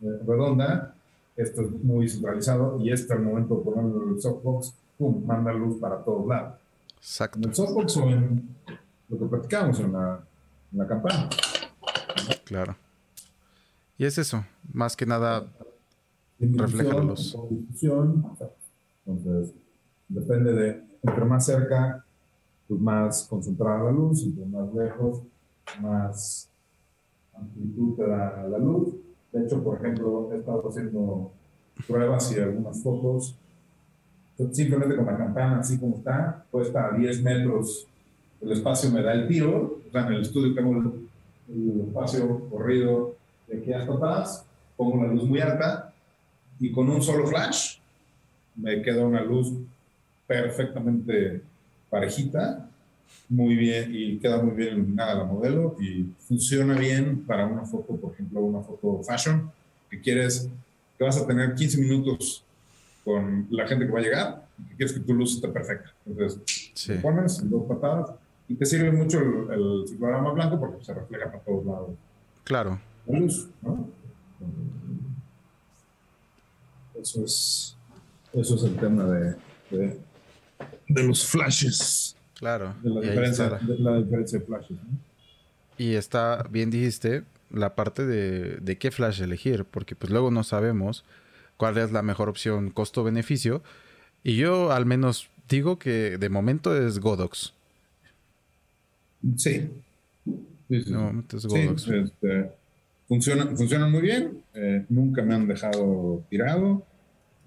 [0.00, 0.94] redonda,
[1.36, 5.52] esto es muy centralizado y este al momento de ponerlo en el softbox, pum, manda
[5.52, 6.54] luz para todos lados.
[6.96, 7.38] Exacto.
[7.38, 8.48] En el softbox o en
[9.08, 10.20] lo que platicamos en la,
[10.72, 11.28] en la campana.
[12.44, 12.76] Claro.
[13.96, 15.46] Y es eso, más que nada
[16.38, 17.36] refleja la luz.
[19.06, 19.54] Entonces,
[20.08, 22.04] depende de, entre más cerca,
[22.66, 25.22] pues más concentrada la luz, entre más lejos,
[25.80, 26.48] más
[27.34, 28.94] amplitud te da la luz.
[29.32, 31.30] De hecho, por ejemplo, he estado haciendo
[31.86, 33.36] pruebas y algunas fotos.
[34.52, 37.88] Simplemente con la campana así como está, pues está a 10 metros
[38.40, 39.78] el espacio me da el tiro.
[39.88, 40.92] O sea, en el estudio tengo
[41.48, 43.16] el espacio corrido
[43.46, 45.92] de aquí hasta atrás, pongo una luz muy alta
[46.60, 47.78] y con un solo flash
[48.56, 49.52] me queda una luz
[50.26, 51.40] perfectamente
[51.88, 52.67] parejita
[53.28, 57.96] muy bien y queda muy bien iluminada la modelo y funciona bien para una foto,
[57.96, 59.50] por ejemplo, una foto fashion,
[59.90, 60.48] que quieres,
[60.96, 62.44] que vas a tener 15 minutos
[63.04, 65.92] con la gente que va a llegar y que quieres que tu luz esté perfecta.
[66.06, 68.10] Entonces, lo pones en dos patadas
[68.48, 69.98] y te sirve mucho el, el
[70.34, 71.90] blanco porque se refleja para todos lados.
[72.44, 72.80] Claro.
[73.06, 73.88] La luz, ¿no?
[77.00, 77.76] Eso es,
[78.32, 79.36] eso es el tema de,
[79.70, 82.16] de, los flashes.
[82.38, 82.74] Claro.
[82.82, 84.70] De la, diferencia, de la diferencia de flashes.
[84.70, 84.98] ¿no?
[85.76, 90.44] Y está, bien dijiste, la parte de, de qué flash elegir, porque pues luego no
[90.44, 91.04] sabemos
[91.56, 93.62] cuál es la mejor opción costo-beneficio.
[94.22, 97.52] Y yo al menos digo que de momento es Godox.
[99.36, 99.68] Sí.
[100.68, 100.94] sí, sí.
[101.34, 101.88] es Godox.
[101.88, 102.50] Este,
[103.08, 104.42] funcionan, funcionan muy bien.
[104.54, 106.84] Eh, nunca me han dejado tirado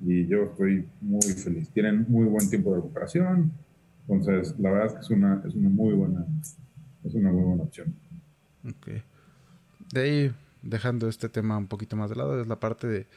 [0.05, 1.69] y yo estoy muy feliz.
[1.69, 3.51] Tienen muy buen tiempo de recuperación.
[4.11, 6.25] Entonces, la verdad es que es una, es una muy buena
[7.03, 7.95] es una muy buena opción.
[8.67, 8.87] Ok.
[9.93, 13.07] De ahí, dejando este tema un poquito más de lado, es la parte de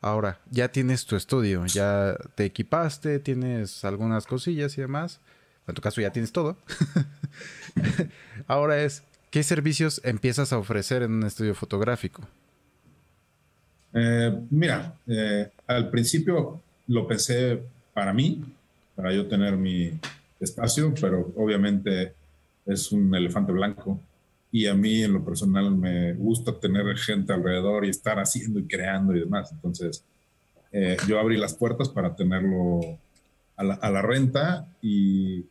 [0.00, 5.20] ahora, ya tienes tu estudio, ya te equipaste, tienes algunas cosillas y demás.
[5.66, 6.56] En tu caso ya tienes todo.
[8.46, 12.22] ahora es, ¿qué servicios empiezas a ofrecer en un estudio fotográfico?
[13.92, 18.44] Eh, mira, eh, al principio lo pensé para mí,
[18.94, 19.98] para yo tener mi
[20.40, 22.14] espacio, pero obviamente
[22.66, 24.00] es un elefante blanco
[24.50, 28.66] y a mí en lo personal me gusta tener gente alrededor y estar haciendo y
[28.66, 29.52] creando y demás.
[29.52, 30.04] Entonces,
[30.72, 32.80] eh, yo abrí las puertas para tenerlo
[33.56, 35.44] a la, a la, renta y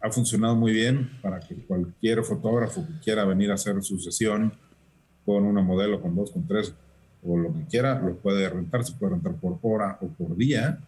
[0.00, 4.52] ha funcionado muy bien para que cualquier fotógrafo que quiera venir a hacer su sesión
[5.24, 6.74] con una modelo, con dos, con tres
[7.22, 10.80] o lo que quiera, lo puede rentar, se puede rentar por hora o por día.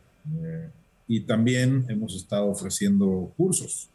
[0.43, 0.70] Eh,
[1.12, 3.90] y también hemos estado ofreciendo cursos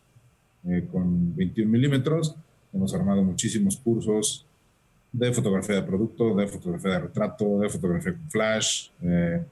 [0.68, 2.36] eh, con 21 milímetros.
[2.72, 4.46] Hemos armado muchísimos cursos
[5.12, 9.44] de fotografía de producto, de fotografía de retrato, de fotografía con flash, eh,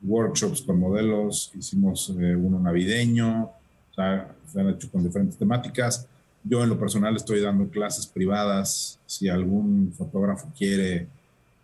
[0.00, 6.06] workshops con modelos, hicimos eh, uno navideño, o sea, se han hecho con diferentes temáticas.
[6.44, 11.08] Yo en lo personal estoy dando clases privadas, si algún fotógrafo quiere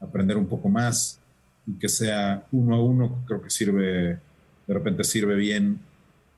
[0.00, 1.20] aprender un poco más
[1.64, 4.18] y que sea uno a uno, creo que sirve,
[4.66, 5.80] de repente sirve bien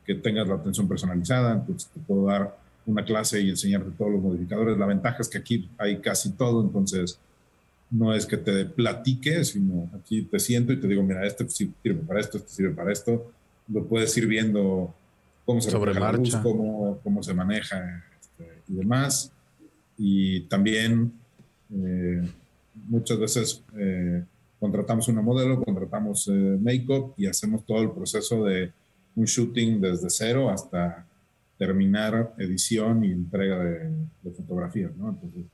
[0.05, 2.57] que tengas la atención personalizada, entonces te puedo dar
[2.87, 4.79] una clase y enseñarte todos los modificadores.
[4.79, 7.18] La ventaja es que aquí hay casi todo, entonces
[7.91, 12.01] no es que te platique, sino aquí te siento y te digo, mira, este sirve
[12.07, 13.33] para esto, este sirve para esto.
[13.68, 14.95] Lo puedes ir viendo
[15.45, 19.33] cómo se Sobre la luz, cómo, cómo se maneja este, y demás.
[19.99, 21.12] Y también
[21.72, 22.22] eh,
[22.89, 24.24] muchas veces eh,
[24.59, 28.72] contratamos una modelo, contratamos eh, make-up y hacemos todo el proceso de
[29.14, 31.07] un shooting desde cero hasta
[31.59, 33.90] terminar edición y entrega de,
[34.36, 35.09] fotografías, ¿no?
[35.11, 35.44] Entonces,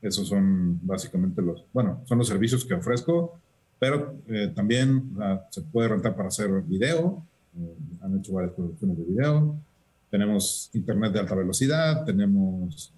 [0.00, 3.38] esos son básicamente los, bueno, son los servicios que ofrezco,
[3.78, 5.10] pero eh, también
[5.50, 7.24] se puede rentar para hacer video,
[7.58, 9.56] eh, han hecho varias producciones de video,
[10.10, 12.94] tenemos internet de alta velocidad, tenemos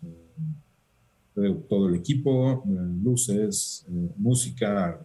[1.35, 2.63] eh, todo el equipo,
[3.03, 3.87] luces,
[4.17, 5.01] música,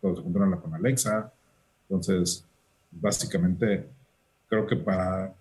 [0.00, 1.32] todo se controla con Alexa,
[1.88, 2.44] entonces,
[2.90, 3.88] básicamente,
[4.48, 5.34] creo que para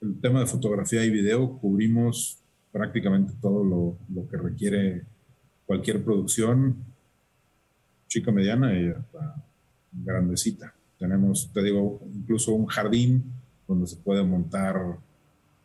[0.00, 2.38] el tema de fotografía y video cubrimos
[2.70, 5.02] prácticamente todo lo, lo que requiere
[5.66, 6.76] cualquier producción,
[8.08, 9.42] chica, mediana y hasta
[9.92, 10.74] grandecita.
[10.98, 13.24] Tenemos, te digo, incluso un jardín
[13.66, 14.98] donde se puede montar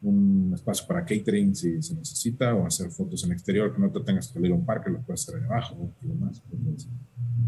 [0.02, 4.00] un espacio para catering si se necesita o hacer fotos en exterior que no te
[4.00, 6.42] tengas que ir a un parque, lo puedes hacer ahí abajo y demás.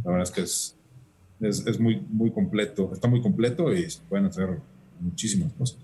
[0.04, 0.76] la verdad es que es,
[1.40, 4.60] es, es, muy, muy completo, está muy completo y se pueden hacer
[5.00, 5.80] muchísimas cosas.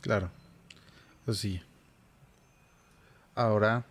[0.00, 0.30] Claro.
[1.24, 1.46] Pues.
[3.34, 3.84] Ahora,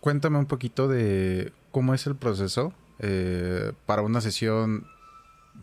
[0.00, 4.86] cuéntame un poquito de cómo es el proceso eh, para una sesión,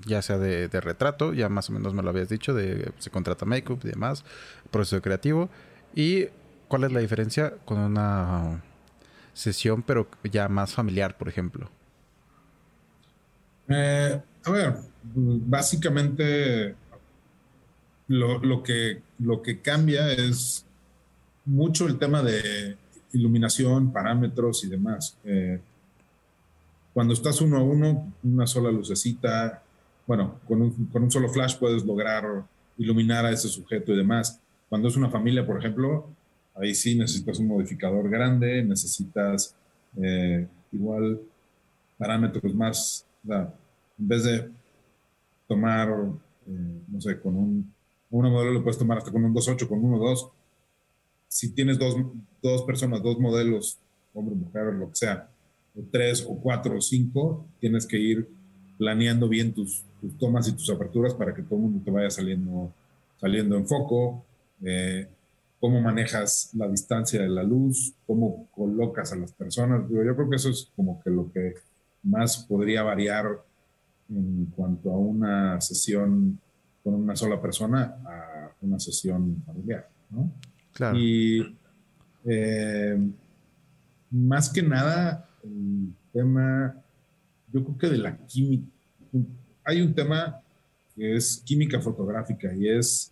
[0.06, 3.46] ya sea de, retrato, ya más o menos me lo habías dicho, de se contrata
[3.46, 4.24] make-up y demás,
[4.72, 5.50] proceso creativo,
[5.94, 6.28] y
[6.68, 8.64] cuál es la diferencia con una
[9.34, 11.70] sesión, pero ya más familiar, por ejemplo.
[13.68, 16.76] Eh, a ver, básicamente
[18.08, 20.66] lo, lo, que, lo que cambia es
[21.46, 22.78] mucho el tema de
[23.14, 25.18] iluminación, parámetros y demás.
[25.24, 25.60] Eh,
[26.94, 29.64] cuando estás uno a uno, una sola lucecita,
[30.08, 32.46] bueno, con un, con un, solo flash puedes lograr
[32.78, 34.40] iluminar a ese sujeto y demás.
[34.70, 36.10] Cuando es una familia, por ejemplo,
[36.56, 39.56] ahí sí necesitas un modificador grande, necesitas
[39.98, 41.20] eh, igual
[41.98, 44.50] parámetros más, en vez de
[45.48, 45.90] tomar,
[46.48, 47.76] eh, no sé, con un
[48.18, 50.30] una modelo lo puedes tomar hasta con un 2.8, con 1.2,
[51.28, 51.98] si tienes dos,
[52.42, 53.78] dos personas, dos modelos,
[54.14, 55.30] hombre, mujer, lo que sea,
[55.78, 58.30] o tres o cuatro o cinco, tienes que ir
[58.78, 62.72] planeando bien tus, tomas y tus aperturas para que todo el mundo te vaya saliendo,
[63.20, 64.26] saliendo en foco.
[64.64, 65.08] Eh,
[65.60, 69.90] cómo manejas la distancia de la luz, cómo colocas a las personas.
[69.90, 71.56] Yo, yo creo que eso es como que lo que
[72.04, 73.44] más podría variar
[74.10, 76.40] en cuanto a una sesión
[76.84, 80.32] con una sola persona a una sesión familiar, ¿no?
[80.72, 80.98] Claro.
[80.98, 81.58] Y
[82.26, 82.98] eh,
[84.12, 86.76] más que nada, el tema,
[87.52, 88.68] yo creo que de la química,
[89.66, 90.42] hay un tema
[90.96, 93.12] que es química fotográfica y es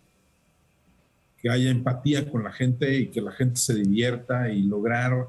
[1.38, 5.28] que haya empatía con la gente y que la gente se divierta y lograr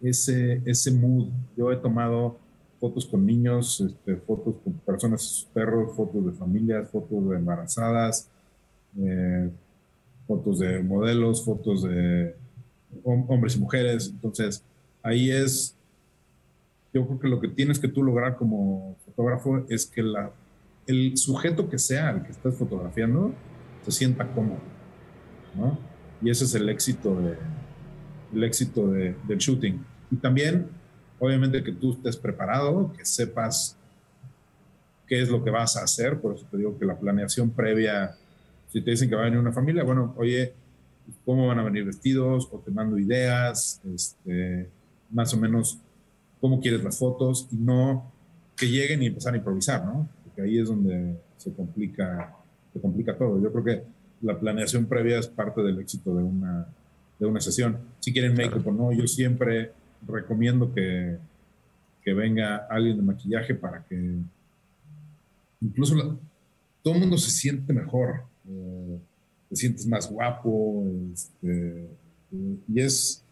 [0.00, 1.28] ese, ese mood.
[1.56, 2.38] Yo he tomado
[2.78, 8.28] fotos con niños, este, fotos con personas perros, fotos de familias, fotos de embarazadas,
[8.98, 9.50] eh,
[10.28, 12.36] fotos de modelos, fotos de
[13.02, 14.10] hombres y mujeres.
[14.10, 14.62] Entonces,
[15.02, 15.74] ahí es,
[16.94, 20.30] yo creo que lo que tienes que tú lograr como fotógrafo es que la,
[20.88, 23.32] el sujeto que sea el que estés fotografiando
[23.84, 24.58] se sienta cómodo,
[25.54, 25.78] ¿no?
[26.20, 29.80] Y ese es el éxito, de, éxito de, del shooting.
[30.10, 30.66] Y también,
[31.20, 33.76] obviamente, que tú estés preparado, que sepas
[35.06, 36.20] qué es lo que vas a hacer.
[36.20, 38.16] Por eso te digo que la planeación previa
[38.68, 40.52] si te dicen que va a venir una familia, bueno, oye,
[41.24, 42.48] ¿cómo van a venir vestidos?
[42.52, 44.68] O te mando ideas, este,
[45.10, 45.78] más o menos
[46.40, 48.12] cómo quieres las fotos y no
[48.56, 50.08] que lleguen y empezar a improvisar, ¿no?
[50.38, 52.32] Porque ahí es donde se complica,
[52.72, 53.42] se complica todo.
[53.42, 53.82] Yo creo que
[54.22, 56.64] la planeación previa es parte del éxito de una,
[57.18, 57.76] de una sesión.
[57.98, 59.72] Si quieren make-up o no, yo siempre
[60.06, 61.18] recomiendo que,
[62.04, 64.14] que venga alguien de maquillaje para que
[65.60, 66.20] incluso
[66.84, 68.98] todo el mundo se siente mejor eh,
[69.48, 71.88] te sientes más guapo, este,
[72.68, 73.24] y es,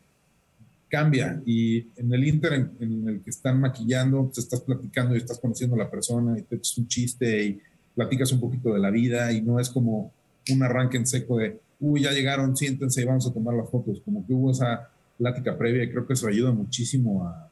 [0.97, 1.43] cambia.
[1.45, 5.77] Y en el inter en, el que están maquillando, te estás platicando y estás conociendo
[5.77, 7.61] a la persona y te echas un chiste y
[7.95, 10.11] platicas un poquito de la vida y no es como
[10.51, 14.01] un arranque en seco de, uy, ya llegaron, siéntense y vamos a tomar las fotos.
[14.07, 14.89] Como que hubo esa
[15.19, 17.51] plática previa y creo que eso ayuda muchísimo a,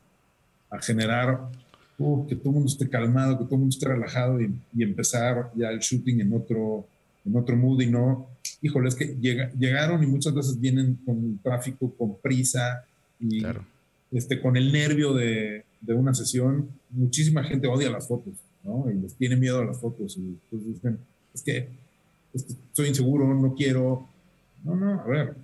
[0.70, 1.50] a generar
[1.98, 4.82] uh, que todo el mundo esté calmado, que todo el mundo esté relajado y, y
[4.82, 6.86] empezar ya el shooting en otro,
[7.26, 8.26] en otro mood y no,
[8.62, 9.16] híjole, es que
[9.58, 12.86] llegaron y muchas veces vienen con el tráfico, con prisa
[13.20, 13.44] y
[14.12, 16.68] este, con el nervio de, de, una sesión.
[16.90, 18.90] Muchísima gente odia las fotos, ¿no?
[18.90, 20.98] Y les tiene miedo a las fotos y pues dicen,
[21.32, 21.68] es que,
[22.72, 24.08] soy inseguro, no quiero.
[24.64, 25.34] No, no, a ver,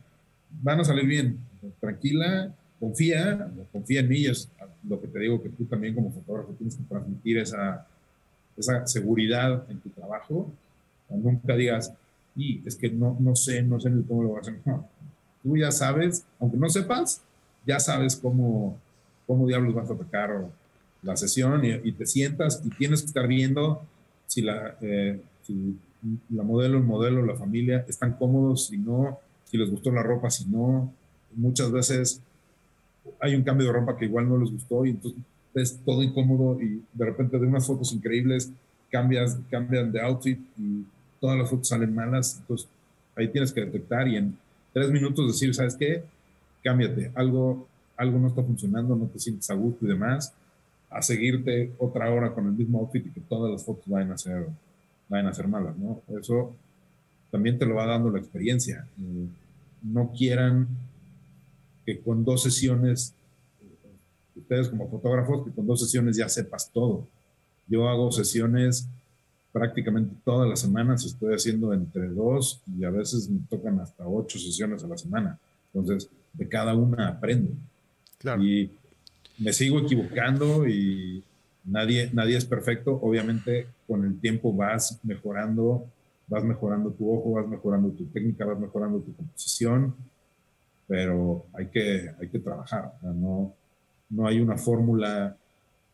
[0.62, 1.38] van a salir bien.
[1.80, 4.48] Tranquila, confía, confía en mí, es
[4.88, 7.86] lo que te digo que tú también como fotógrafo tienes que transmitir esa,
[8.56, 10.50] esa seguridad en tu trabajo
[11.16, 11.92] Nunca digas,
[12.36, 14.60] y es que no, no sé, no sé cómo lo voy a hacer.
[15.42, 17.22] Tú ya sabes, aunque no sepas,
[17.66, 18.78] ya sabes cómo,
[19.26, 20.46] cómo diablos vas a atacar
[21.02, 23.82] la sesión y, te sientas y tienes que estar viendo
[24.26, 25.76] si la, eh, si
[26.30, 30.30] la modelo, el modelo, la familia están cómodos, si no, si les gustó la ropa,
[30.30, 30.92] si no.
[31.34, 32.20] Muchas veces
[33.20, 35.20] hay un cambio de ropa que igual no les gustó y entonces
[35.54, 38.52] es todo incómodo y de repente de unas fotos increíbles
[38.90, 40.84] cambias, cambian de outfit y
[41.20, 42.68] todas las fotos salen malas, entonces
[43.16, 44.36] ahí tienes que detectar y en
[44.72, 46.02] tres minutos decir, ¿sabes qué?
[46.62, 50.34] Cámbiate, algo, algo no está funcionando, no te sientes a gusto y demás,
[50.90, 54.18] a seguirte otra hora con el mismo outfit y que todas las fotos vayan a
[54.18, 54.46] ser,
[55.08, 56.02] vayan a ser malas, ¿no?
[56.20, 56.54] Eso
[57.30, 58.86] también te lo va dando la experiencia.
[59.82, 60.68] No quieran
[61.86, 63.14] que con dos sesiones,
[64.34, 67.06] ustedes como fotógrafos, que con dos sesiones ya sepas todo.
[67.68, 68.88] Yo hago sesiones
[69.52, 74.38] prácticamente todas las semanas estoy haciendo entre dos y a veces me tocan hasta ocho
[74.38, 75.38] sesiones a la semana.
[75.72, 77.52] Entonces, de cada una aprendo.
[78.40, 78.70] Y
[79.38, 81.24] me sigo equivocando y
[81.64, 82.98] nadie, nadie es perfecto.
[83.02, 85.86] Obviamente, con el tiempo vas mejorando,
[86.28, 89.94] vas mejorando tu ojo, vas mejorando tu técnica, vas mejorando tu composición,
[90.86, 92.92] pero hay que, hay que trabajar.
[93.02, 93.54] no,
[94.10, 95.36] no hay una fórmula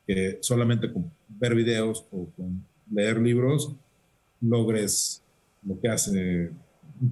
[0.06, 3.74] que solamente con ver videos o con leer libros,
[4.40, 5.22] logres
[5.62, 6.50] lo que hace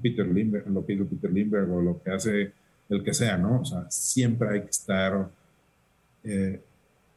[0.03, 2.53] Peter Lindbergh, lo que hizo Peter Lindbergh o lo que hace
[2.97, 3.61] el que sea, ¿no?
[3.61, 5.31] O sea, siempre hay que estar
[6.25, 6.61] eh,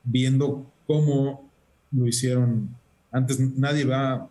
[0.03, 1.49] viendo cómo
[1.91, 2.69] lo hicieron.
[3.11, 4.29] Antes nadie va,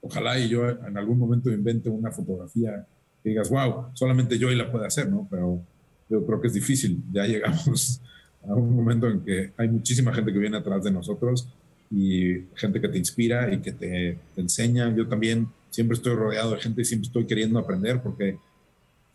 [0.00, 2.86] ojalá y yo en algún momento invente una fotografía
[3.22, 5.26] que digas, wow, solamente yo y la puede hacer, ¿no?
[5.30, 5.60] Pero
[6.08, 7.02] yo creo que es difícil.
[7.12, 8.00] Ya llegamos
[8.48, 11.48] a un momento en que hay muchísima gente que viene atrás de nosotros
[11.90, 14.94] y gente que te inspira y que te, enseña.
[14.94, 18.38] Yo también siempre estoy rodeado de gente y siempre estoy queriendo aprender porque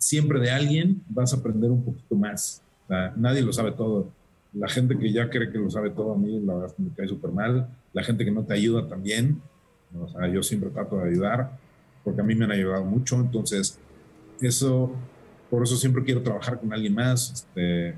[0.03, 2.61] siempre de alguien vas a aprender un poquito más.
[3.15, 4.09] nadie lo sabe todo.
[4.53, 7.07] La gente que ya cree que lo sabe todo a mí, la verdad me cae
[7.07, 7.69] súper mal.
[7.93, 9.41] La gente que no te ayuda también.
[10.31, 11.57] Yo siempre trato de ayudar
[12.03, 13.19] porque a mí me han ayudado mucho.
[13.19, 13.79] Entonces,
[14.41, 14.91] eso,
[15.49, 17.31] por eso siempre quiero trabajar con alguien más.
[17.31, 17.95] Este,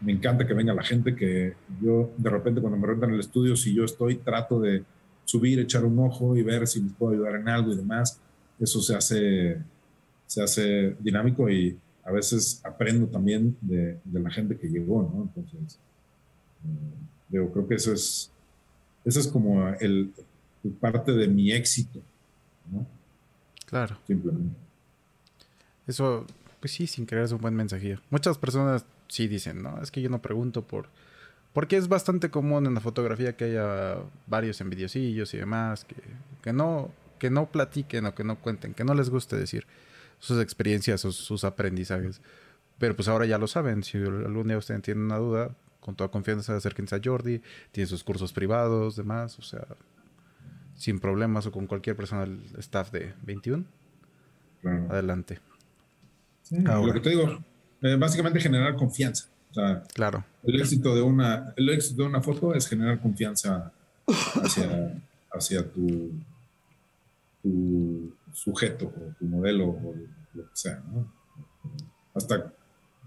[0.00, 3.56] me encanta que venga la gente que yo de repente cuando me rentan el estudio,
[3.56, 4.84] si yo estoy, trato de
[5.24, 8.20] subir, echar un ojo y ver si les puedo ayudar en algo y demás.
[8.60, 9.58] Eso se hace,
[10.34, 15.22] se hace dinámico y a veces aprendo también de, la gente que llegó, ¿no?
[15.22, 15.78] Entonces,
[17.30, 18.32] eh, creo que eso es,
[19.04, 20.12] eso es como el,
[20.80, 22.00] parte de mi éxito,
[22.72, 22.84] ¿no?
[23.66, 23.96] Claro.
[24.08, 24.56] Simplemente.
[25.86, 26.26] Eso,
[26.58, 28.00] pues sí, sin creer es un buen mensajillo.
[28.10, 29.80] Muchas personas sí dicen, ¿no?
[29.82, 30.88] Es que yo no pregunto por...
[31.52, 35.94] Porque es bastante común en la fotografía que haya varios envidiosillos y demás, que,
[36.42, 39.64] que, no, que no platiquen o que no cuenten, que no les guste decir
[40.18, 42.20] sus experiencias, sus, sus aprendizajes.
[42.78, 43.82] Pero pues ahora ya lo saben.
[43.82, 47.42] Si algún día ustedes tienen una duda, con toda confianza acérquense a Jordi.
[47.70, 49.38] Tiene sus cursos privados, demás.
[49.38, 49.66] O sea,
[50.76, 53.64] sin problemas o con cualquier persona del staff de 21.
[54.88, 55.40] Adelante.
[56.50, 57.38] Lo que te digo,
[57.82, 59.28] eh, básicamente generar confianza.
[59.50, 60.24] O sea, claro.
[60.42, 63.72] El éxito de una, el éxito de una foto es generar confianza
[64.42, 64.94] hacia,
[65.32, 66.12] hacia tu,
[67.42, 69.94] tu sujeto o tu modelo o
[70.34, 71.10] lo que sea, ¿no?
[72.14, 72.52] Hasta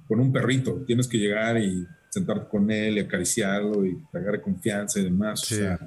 [0.07, 4.99] con un perrito, tienes que llegar y sentarte con él y acariciarlo y agarre confianza
[4.99, 5.43] y demás.
[5.43, 5.79] O sea,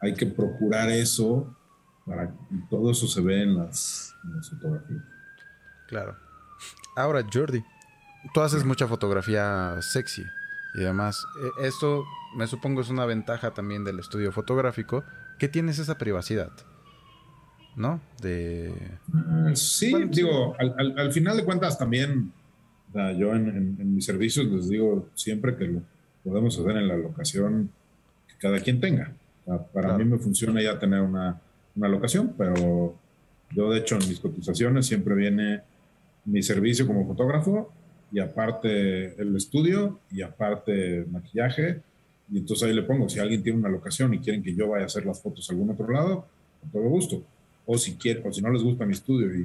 [0.00, 1.56] hay que procurar eso
[2.06, 5.02] para que todo eso se ve en las, en las fotografías.
[5.88, 6.16] Claro.
[6.96, 7.64] Ahora, Jordi,
[8.32, 10.22] tú haces mucha fotografía sexy
[10.74, 11.26] y demás.
[11.60, 12.04] E, esto,
[12.36, 15.04] me supongo, es una ventaja también del estudio fotográfico,
[15.38, 16.52] que tienes esa privacidad.
[17.78, 18.00] ¿No?
[18.20, 18.72] De...
[19.14, 22.32] Ah, sí, digo, al, final de cuentas también,
[22.92, 25.82] yo en, mis servicios les digo siempre que lo
[26.24, 27.70] podemos hacer en la locación
[28.26, 29.12] que cada quien tenga.
[29.72, 31.40] para mí me funciona ya tener una,
[31.76, 32.96] una locación, pero
[33.52, 35.62] yo de hecho en mis cotizaciones siempre viene
[36.24, 37.72] mi servicio como fotógrafo
[38.10, 41.80] y aparte el estudio y aparte maquillaje.
[42.30, 44.82] Y entonces ahí le pongo, si alguien tiene una locación y quieren que yo vaya
[44.82, 46.26] a hacer las fotos a algún otro lado,
[46.60, 47.22] con todo gusto
[47.70, 49.44] o si, quieren, o si no les gusta mi estudio y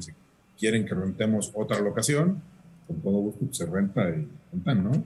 [0.57, 2.41] quieren que rentemos otra locación,
[2.88, 5.03] con todo gusto se renta y rentan, ¿no?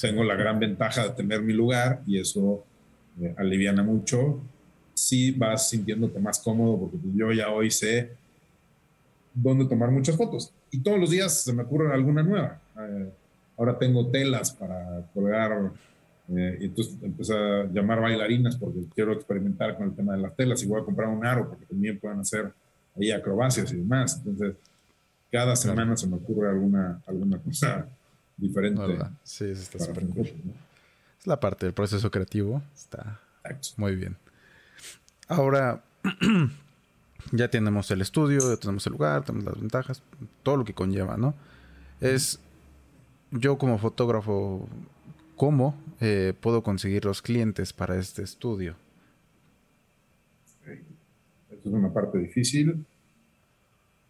[0.00, 2.64] Tengo la gran ventaja de tener mi lugar y eso
[3.20, 4.40] eh, aliviana mucho.
[4.92, 8.10] Sí vas sintiéndote más cómodo porque pues, yo ya hoy sé
[9.32, 12.60] dónde tomar muchas fotos y todos los días se me ocurre alguna nueva.
[12.76, 13.08] Eh,
[13.56, 15.70] ahora tengo telas para colgar
[16.28, 20.36] eh, y entonces empecé a llamar bailarinas porque quiero experimentar con el tema de las
[20.36, 22.52] telas y voy a comprar un aro porque también pueden hacer
[22.96, 24.16] ahí acrobacias y demás.
[24.18, 24.56] Entonces,
[25.30, 27.86] cada semana se me ocurre alguna, alguna cosa
[28.36, 28.82] diferente.
[29.24, 30.04] Sí, está súper
[31.18, 32.62] Es la parte del proceso creativo.
[32.74, 33.20] Está
[33.76, 34.16] muy bien.
[35.28, 35.82] Ahora,
[37.32, 40.02] ya tenemos el estudio, ya tenemos el lugar, tenemos las ventajas,
[40.42, 41.34] todo lo que conlleva, ¿no?
[42.00, 42.40] Es
[43.30, 44.68] yo como fotógrafo
[45.42, 48.76] ¿Cómo eh, puedo conseguir los clientes para este estudio?
[51.50, 52.86] Esto es una parte difícil.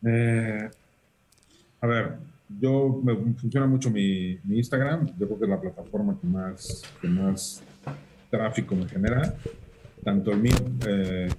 [0.05, 0.69] Eh,
[1.81, 2.19] a ver,
[2.61, 5.07] yo me funciona mucho mi, Instagram.
[5.19, 7.63] Yo creo que es la plataforma que más, que más
[8.31, 9.35] tráfico me genera.
[10.05, 10.57] Tanto el mío
[10.87, 11.31] eh,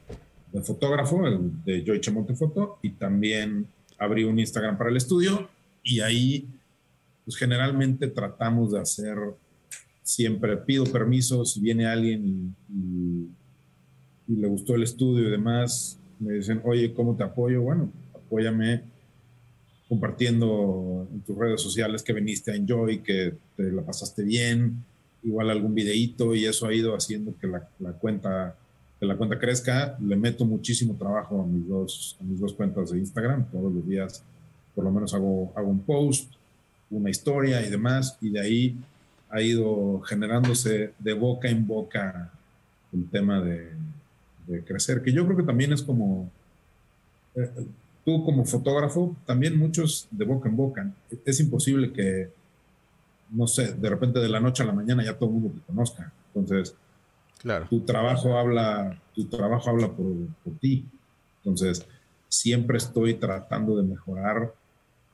[0.52, 3.68] de fotógrafo, el de Joy Chemonte Foto, y también
[4.00, 5.48] abrí un Instagram para el estudio.
[5.84, 6.50] Y ahí,
[7.26, 9.20] pues generalmente tratamos de hacer
[10.04, 13.30] siempre pido permiso si viene alguien y,
[14.26, 17.62] le gustó el estudio y demás, me dicen, oye, ¿cómo te apoyo?
[17.62, 18.84] Bueno, apóyame
[19.90, 24.84] compartiendo en tus redes sociales que viniste a Enjoy, que te la pasaste bien,
[25.24, 27.60] igual algún videíto y eso ha ido haciendo que la,
[28.00, 28.56] cuenta
[29.00, 29.98] que la cuenta crezca.
[30.00, 33.46] Le meto muchísimo trabajo a mis dos, a mis dos cuentas de Instagram.
[33.52, 34.24] Todos los días
[34.74, 36.34] por lo menos hago, hago un post,
[36.90, 38.78] una historia y demás, y de ahí
[39.34, 42.32] ha ido generándose de boca en boca
[42.94, 43.72] el tema de,
[44.66, 46.30] crecer, que yo creo que también es como,
[47.34, 47.50] eh,
[48.06, 50.92] tú como fotógrafo, también muchos de boca en boca.
[51.26, 52.30] Es imposible que,
[53.32, 55.66] no sé, de repente de la noche a la mañana ya todo el mundo te
[55.66, 56.12] conozca.
[56.28, 56.76] Entonces,
[57.40, 57.66] claro.
[57.70, 60.14] tu trabajo habla, tu trabajo habla por,
[60.44, 60.86] por ti.
[61.38, 61.88] Entonces,
[62.28, 64.54] siempre estoy tratando de mejorar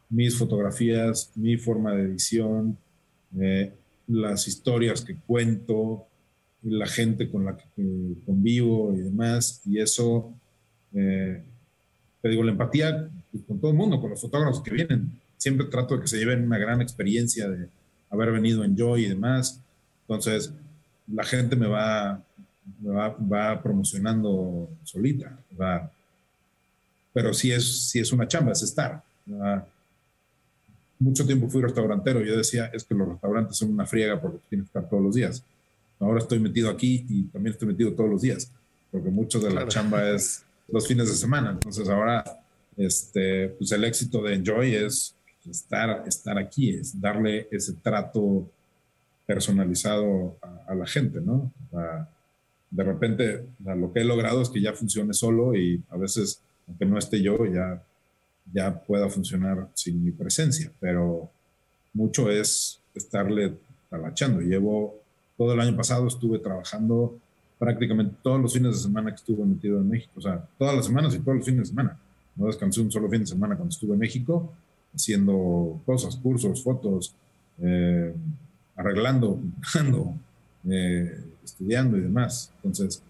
[0.10, 2.78] mis fotografías, mi forma de edición,
[3.40, 3.72] eh,
[4.10, 6.06] las historias que cuento,
[6.64, 7.66] la gente con la que
[8.26, 10.34] convivo y demás, y eso,
[10.94, 11.44] eh,
[12.22, 15.12] te digo, la empatía pues, con todo el mundo, con los fotógrafos que vienen.
[15.38, 17.70] siempre trato de que se lleven una gran experiencia de
[18.10, 19.62] haber venido en Joy y demás.
[20.02, 20.52] Entonces,
[21.08, 22.22] la gente me va,
[22.86, 25.90] va, promocionando solita, va,
[27.14, 29.02] pero sí es, sí es una chamba, es estar.
[31.00, 34.66] Mucho tiempo fui restaurantero, yo decía, es que los restaurantes son una friega porque tienes
[34.66, 35.44] que estar todos los días.
[36.00, 38.52] Ahora estoy metido aquí y también estoy metido todos los días,
[38.92, 41.52] porque mucho de la chamba es los fines de semana.
[41.52, 42.24] Entonces ahora,
[42.78, 45.16] este, pues el éxito de Enjoy es
[45.50, 48.50] estar, estar aquí, es darle ese trato
[49.26, 51.52] personalizado a, la gente, ¿no?
[52.72, 56.86] de repente, lo que he logrado es que ya funcione solo y a veces, aunque
[56.86, 57.84] no esté yo, ya,
[58.52, 61.30] ya pueda funcionar sin mi presencia, pero
[61.94, 63.54] mucho es estarle
[63.90, 64.42] talachando.
[64.42, 64.96] Llevo
[65.38, 67.18] todo el año pasado, estuve trabajando
[67.58, 70.86] prácticamente todos los fines de semana que estuve metido en México, o sea, todas las
[70.86, 71.98] semanas y todos los fines de semana.
[72.36, 74.54] No descansé un solo fin de semana cuando estuve en México,
[74.96, 77.14] haciendo cosas, cursos, fotos,
[77.62, 78.14] eh,
[78.76, 80.16] arreglando, pintando,
[80.70, 82.52] eh, estudiando y demás.
[82.58, 83.04] Entonces,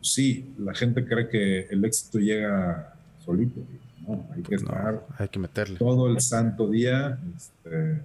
[0.00, 2.94] sí, la gente cree que el éxito llega
[3.24, 3.60] solito.
[4.06, 5.78] No, hay que estar hay que meterle.
[5.78, 7.18] todo el santo día.
[7.36, 8.00] Este,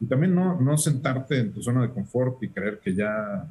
[0.00, 3.46] y también no, no sentarte en tu zona de confort y creer que ya,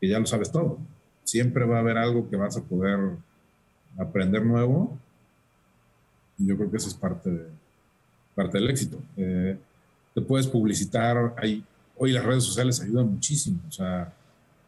[0.00, 0.78] que ya lo sabes todo.
[1.24, 2.98] Siempre va a haber algo que vas a poder
[3.96, 4.96] aprender nuevo.
[6.38, 7.46] Y yo creo que eso es parte, de,
[8.34, 8.98] parte del éxito.
[9.16, 9.58] Eh,
[10.14, 11.34] te puedes publicitar.
[11.36, 11.64] Hay,
[11.96, 13.60] hoy las redes sociales ayudan muchísimo.
[13.68, 14.12] O sea,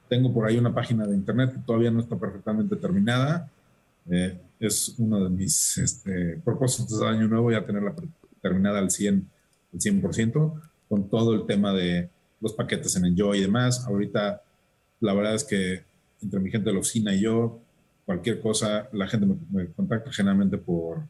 [0.09, 3.49] tengo por ahí una página de internet que todavía no está perfectamente terminada.
[4.09, 7.95] Eh, es uno de mis este, propósitos de año nuevo, ya tenerla
[8.41, 9.29] terminada al 100,
[9.73, 13.85] al 100%, con todo el tema de los paquetes en Enjoy y demás.
[13.87, 14.43] Ahorita,
[15.01, 15.83] la verdad es que
[16.23, 17.61] entre mi gente de la oficina y yo,
[18.05, 21.03] cualquier cosa, la gente me, contacta generalmente por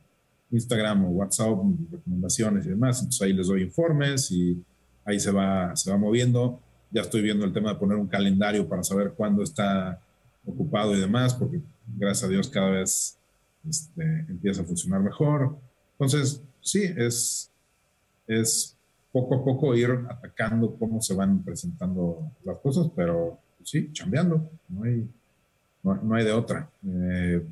[0.50, 1.58] Instagram o WhatsApp,
[1.90, 2.98] recomendaciones y demás.
[3.00, 4.62] Entonces ahí les doy informes y
[5.04, 6.60] ahí se va, se va moviendo
[6.90, 10.00] ya estoy viendo el tema de poner un calendario para saber cuándo está
[10.44, 11.60] ocupado y demás, porque
[11.96, 13.18] gracias a Dios cada vez
[13.68, 15.58] este, empieza a funcionar mejor.
[15.92, 17.50] Entonces, sí, es,
[18.26, 18.76] es
[19.12, 24.84] poco a poco ir atacando cómo se van presentando las cosas, pero sí, chambeando, no
[24.84, 25.08] hay,
[25.82, 26.70] no, hay de otra.
[26.86, 27.44] Eh,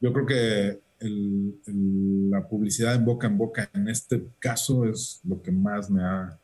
[0.00, 5.52] yo creo que la publicidad en boca en boca en este caso es lo que
[5.52, 6.38] más me ha,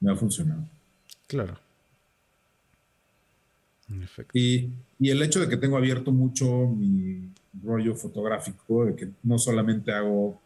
[0.00, 0.64] me ha funcionado.
[1.26, 1.58] Claro.
[4.32, 7.30] Y, y, el hecho de que tengo abierto mucho mi
[7.62, 10.40] rollo fotográfico, de que no solamente hago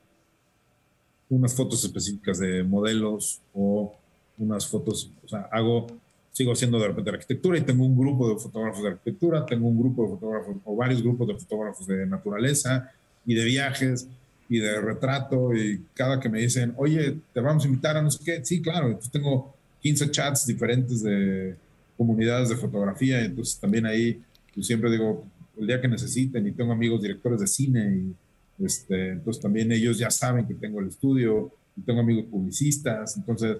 [1.28, 3.94] unas fotos específicas de modelos o
[4.38, 5.86] unas fotos, o sea, hago,
[6.30, 9.78] sigo haciendo de repente arquitectura y tengo un grupo de fotógrafos de arquitectura, tengo un
[9.78, 12.92] grupo de fotógrafos o varios grupos de fotógrafos de naturaleza
[13.24, 14.08] y de viajes
[14.48, 18.10] y de retrato y cada que me dicen, oye, te vamos a invitar a no
[18.10, 21.56] sé qué, sí, claro, entonces tengo 15 chats diferentes de
[21.96, 24.22] comunidades de fotografía, entonces también ahí
[24.54, 25.24] yo siempre digo,
[25.58, 28.14] el día que necesiten, y tengo amigos directores de cine,
[28.58, 33.16] y este, entonces también ellos ya saben que tengo el estudio, y tengo amigos publicistas,
[33.16, 33.58] entonces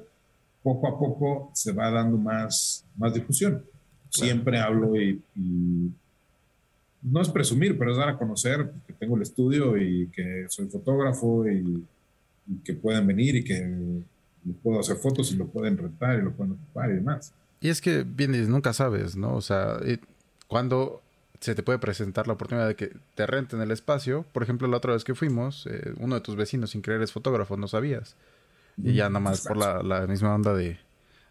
[0.63, 3.63] poco a poco se va dando más, más difusión.
[4.09, 5.23] Siempre hablo y,
[7.03, 10.67] no es presumir, pero es dar a conocer que tengo el estudio y que soy
[10.67, 11.85] fotógrafo y,
[12.49, 14.03] y que pueden venir y que
[14.61, 17.33] puedo hacer fotos y lo pueden rentar y lo pueden ocupar y demás.
[17.61, 19.35] Y es que, bien nunca sabes, ¿no?
[19.35, 19.79] O sea,
[20.47, 21.03] cuando
[21.41, 24.77] se te puede presentar la oportunidad de que te renten el espacio, por ejemplo, la
[24.77, 28.17] otra vez que fuimos, eh, uno de tus vecinos sin creer es fotógrafo, no sabías.
[28.83, 30.79] Y ya nada más por la, misma onda de,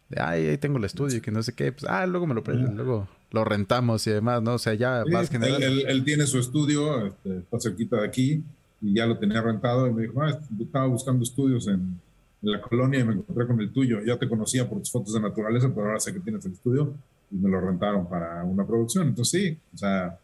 [0.09, 2.33] de, ay, ahí tengo el estudio y que no sé qué, pues, ah, luego me
[2.33, 4.55] lo prenden, luego lo rentamos y demás, ¿no?
[4.55, 5.61] O sea, ya más general.
[5.61, 8.43] Él, tiene su estudio, este, está cerquita de aquí,
[8.81, 11.99] y ya lo tenía rentado, y me dijo, ah, estaba buscando estudios en,
[12.41, 14.01] en la colonia y me encontré con el tuyo.
[14.05, 16.93] Ya te conocía por tus fotos de naturaleza, pero ahora sé que tienes el estudio
[17.31, 19.07] y me lo rentaron para una producción.
[19.07, 20.19] Entonces sí, o sea,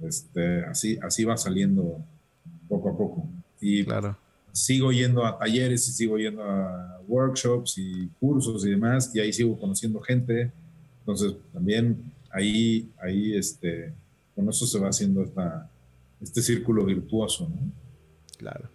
[0.00, 1.98] este, así, así va saliendo
[2.68, 3.28] poco a poco.
[3.60, 4.16] Y claro.
[4.52, 9.32] sigo yendo a talleres y sigo yendo a workshops y cursos y demás, y ahí
[9.32, 10.50] sigo conociendo gente.
[11.00, 13.92] Entonces también ahí, ahí este,
[14.34, 15.70] con eso se va haciendo esta,
[16.20, 17.48] este círculo virtuoso.
[17.48, 17.70] ¿no?
[18.38, 18.68] Claro.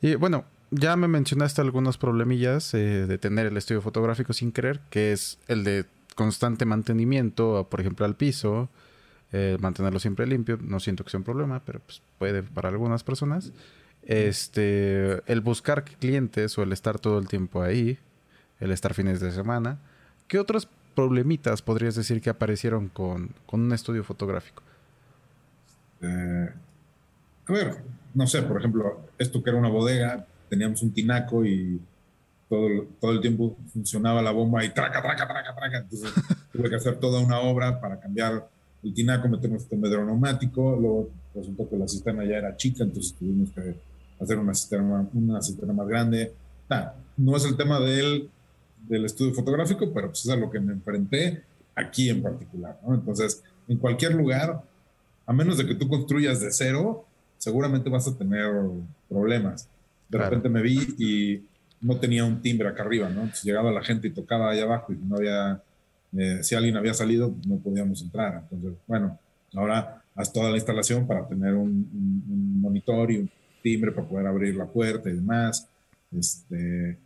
[0.00, 4.80] Y bueno, ya me mencionaste algunos problemillas eh, de tener el estudio fotográfico sin querer,
[4.90, 8.68] que es el de constante mantenimiento, por ejemplo, al piso,
[9.32, 10.58] eh, mantenerlo siempre limpio.
[10.60, 13.52] No siento que sea un problema, pero pues, puede para algunas personas.
[14.02, 17.98] Este, el buscar clientes o el estar todo el tiempo ahí,
[18.60, 19.78] el estar fines de semana.
[20.26, 24.62] ¿Qué otros problemitas podrías decir que aparecieron con, con un estudio fotográfico?
[26.02, 26.48] Eh,
[27.46, 27.82] a ver,
[28.14, 31.80] no sé, por ejemplo, esto que era una bodega, teníamos un tinaco y
[32.48, 32.68] todo,
[33.00, 35.78] todo el tiempo funcionaba la bomba y traca, traca, traca, traca.
[35.78, 36.12] Entonces
[36.52, 38.48] tuve que hacer toda una obra para cambiar
[38.82, 40.76] el tinaco, meter un sistema neumático.
[40.76, 43.74] Luego resultó que la cisterna ya era chica, entonces tuvimos que
[44.20, 46.32] hacer una cisterna, una cisterna más grande.
[47.16, 48.30] no es el tema del,
[48.88, 51.42] del estudio fotográfico, pero pues es a lo que me enfrenté
[51.74, 52.78] aquí en particular.
[52.86, 52.94] ¿no?
[52.94, 54.62] Entonces, en cualquier lugar,
[55.26, 57.04] a menos de que tú construyas de cero,
[57.36, 58.50] seguramente vas a tener
[59.08, 59.68] problemas.
[60.08, 61.42] De repente me vi y
[61.80, 63.20] no tenía un timbre acá arriba, ¿no?
[63.20, 65.62] Entonces llegaba la gente y tocaba ahí abajo y no había,
[66.16, 68.42] eh, si alguien había salido, no podíamos entrar.
[68.50, 69.18] Entonces, bueno,
[69.54, 73.30] ahora haz toda la instalación para tener un, monitor y un
[73.62, 75.68] timbre para poder abrir la puerta y demás.
[76.16, 76.98] Este,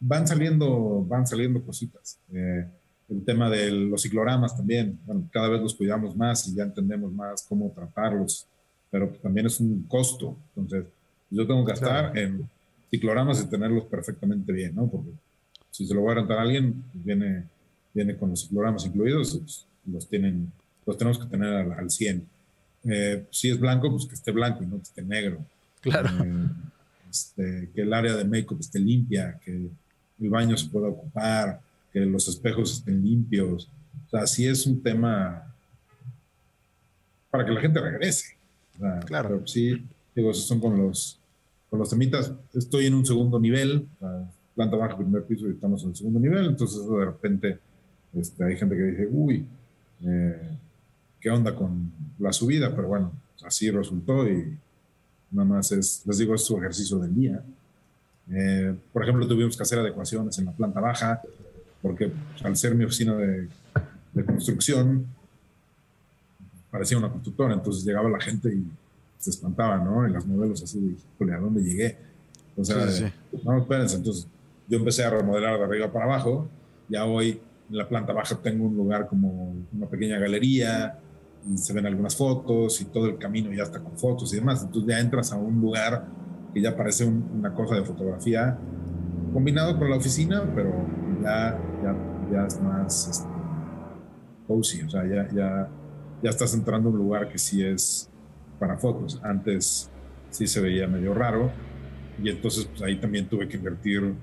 [0.00, 2.18] van saliendo, van saliendo cositas.
[2.32, 2.66] Eh,
[3.08, 7.12] el tema de los cicloramas también, bueno, cada vez los cuidamos más y ya entendemos
[7.12, 8.46] más cómo tratarlos,
[8.90, 10.36] pero también es un costo.
[10.56, 10.86] Entonces,
[11.30, 12.48] yo tengo que gastar en
[12.90, 14.88] cicloramas y tenerlos perfectamente bien, ¿no?
[14.88, 15.10] Porque
[15.70, 17.44] si se lo voy a rentar a alguien, pues viene,
[17.92, 20.52] viene con los cicloramas incluidos, pues, los, tienen,
[20.84, 22.26] los tenemos que tener al, 100.
[22.84, 25.44] Eh, si es blanco, pues que esté blanco y no que esté negro.
[25.80, 26.08] Claro.
[26.24, 26.48] Eh,
[27.10, 29.52] este, que el área de make-up esté limpia, que
[30.20, 31.60] el baño se pueda ocupar,
[31.92, 33.68] que los espejos estén limpios.
[34.06, 35.54] O sea, sí es un tema
[37.30, 38.36] para que la gente regrese.
[39.06, 39.28] claro.
[39.28, 39.84] Pero sí,
[40.16, 41.20] digo, esos son con los
[41.68, 43.86] con los temitas, estoy en un segundo nivel,
[44.54, 47.58] planta baja, primer piso y estamos en el segundo nivel, entonces de repente
[48.14, 49.46] este, hay gente que dice, uy,
[50.04, 50.56] eh,
[51.20, 52.74] ¿qué onda con la subida?
[52.74, 53.12] Pero bueno,
[53.44, 54.56] así resultó y
[55.32, 57.42] nada más es, les digo, es su ejercicio del día.
[58.30, 61.20] Eh, por ejemplo, tuvimos que hacer adecuaciones en la planta baja,
[61.82, 62.10] porque
[62.42, 63.48] al ser mi oficina de,
[64.14, 65.06] de construcción,
[66.70, 68.66] parecía una constructora, entonces llegaba la gente y
[69.18, 70.06] se espantaba, ¿no?
[70.06, 71.98] En las modelos así de, ¿a dónde llegué?
[72.56, 72.76] O sea,
[73.44, 74.28] no, espérense, entonces
[74.68, 76.48] yo empecé a remodelar de arriba para abajo,
[76.88, 80.98] ya hoy en la planta baja tengo un lugar como una pequeña galería,
[81.48, 84.62] y se ven algunas fotos y todo el camino ya está con fotos y demás,
[84.62, 86.06] entonces ya entras a un lugar
[86.52, 88.58] que ya parece una cosa de fotografía
[89.32, 90.72] combinado con la oficina, pero
[91.22, 91.96] ya, ya,
[92.32, 93.28] ya es más este,
[94.48, 95.68] cozy, o sea, ya, ya,
[96.22, 98.10] ya estás entrando a un lugar que sí es
[98.58, 99.20] para fotos.
[99.22, 99.90] Antes
[100.30, 101.50] sí se veía medio raro
[102.22, 104.14] y entonces pues, ahí también tuve que invertir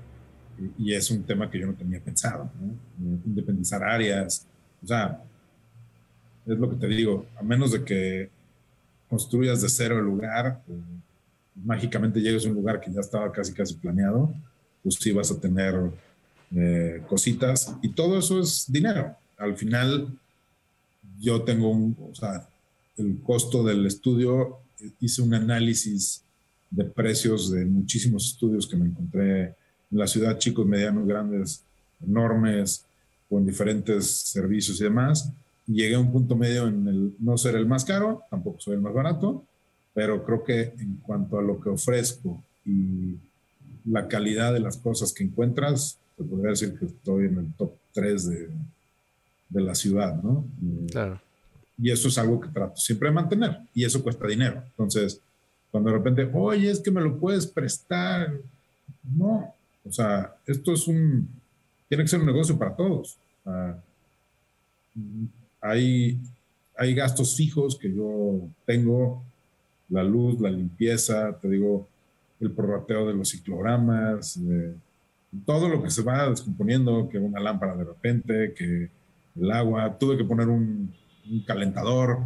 [0.78, 2.48] y, es un tema que yo no tenía pensado,
[3.26, 4.46] independizar áreas,
[4.82, 5.20] o sea,
[6.46, 8.30] es lo que te digo, a menos de que
[9.08, 10.60] construyas de cero el lugar,
[11.56, 14.32] mágicamente llegues a un lugar que ya estaba casi casi planeado,
[14.82, 15.74] pues sí vas a tener
[16.54, 19.16] eh, cositas y todo eso es dinero.
[19.36, 20.08] Al final
[21.18, 22.46] yo tengo un, o sea,
[22.96, 24.58] el costo del estudio,
[25.00, 26.22] hice un análisis
[26.70, 31.62] de precios de muchísimos estudios que me encontré en la ciudad, chicos, medianos, grandes,
[32.04, 32.84] enormes,
[33.28, 35.30] con diferentes servicios y demás.
[35.66, 38.80] llegué a un punto medio en el no ser el más caro, tampoco soy el
[38.80, 39.44] más barato,
[39.94, 43.16] pero creo que en cuanto a lo que ofrezco y
[43.84, 47.72] la calidad de las cosas que encuentras, te podría decir que estoy en el top
[47.92, 48.48] 3 de,
[49.48, 50.44] de la ciudad, ¿no?
[50.90, 51.20] Claro.
[51.76, 53.58] Y eso es algo que trato siempre de mantener.
[53.74, 54.62] Y eso cuesta dinero.
[54.70, 55.20] Entonces,
[55.70, 58.32] cuando de repente, oye, es que me lo puedes prestar.
[59.02, 59.52] No.
[59.84, 61.28] O sea, esto es un.
[61.88, 63.18] Tiene que ser un negocio para todos.
[65.60, 66.18] hay,
[66.76, 69.22] hay gastos fijos que yo tengo:
[69.88, 71.88] la luz, la limpieza, te digo,
[72.40, 74.38] el prorrateo de los ciclogramas,
[75.44, 78.88] todo lo que se va descomponiendo, que una lámpara de repente, que
[79.36, 79.96] el agua.
[79.98, 80.94] Tuve que poner un
[81.30, 82.18] un calentador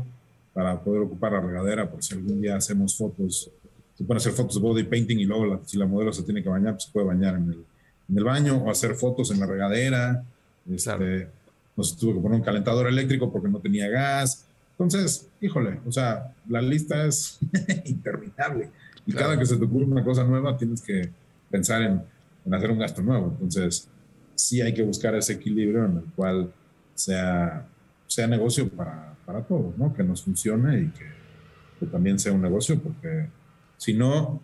[0.52, 3.50] para poder ocupar la regadera, por si algún día hacemos fotos,
[3.94, 6.48] se pueden hacer fotos de body painting y luego si la modelo se tiene que
[6.48, 7.64] bañar, pues se puede bañar en el,
[8.08, 10.24] en el baño o hacer fotos en la regadera.
[10.68, 11.28] Este,
[11.76, 14.46] Nos tuve que poner un calentador eléctrico porque no tenía gas.
[14.72, 17.38] Entonces, híjole, o sea, la lista es
[17.84, 18.70] interminable.
[19.06, 21.08] Y cada que se te ocurre una cosa nueva, tienes que
[21.50, 22.02] pensar en,
[22.44, 23.28] en, hacer un gasto nuevo.
[23.30, 23.88] Entonces,
[24.34, 26.52] sí hay que buscar ese equilibrio en el cual
[26.94, 27.66] sea
[28.08, 29.94] sea negocio para, para todos, ¿no?
[29.94, 33.28] Que nos funcione y que, también sea un negocio, porque
[33.76, 34.42] si no,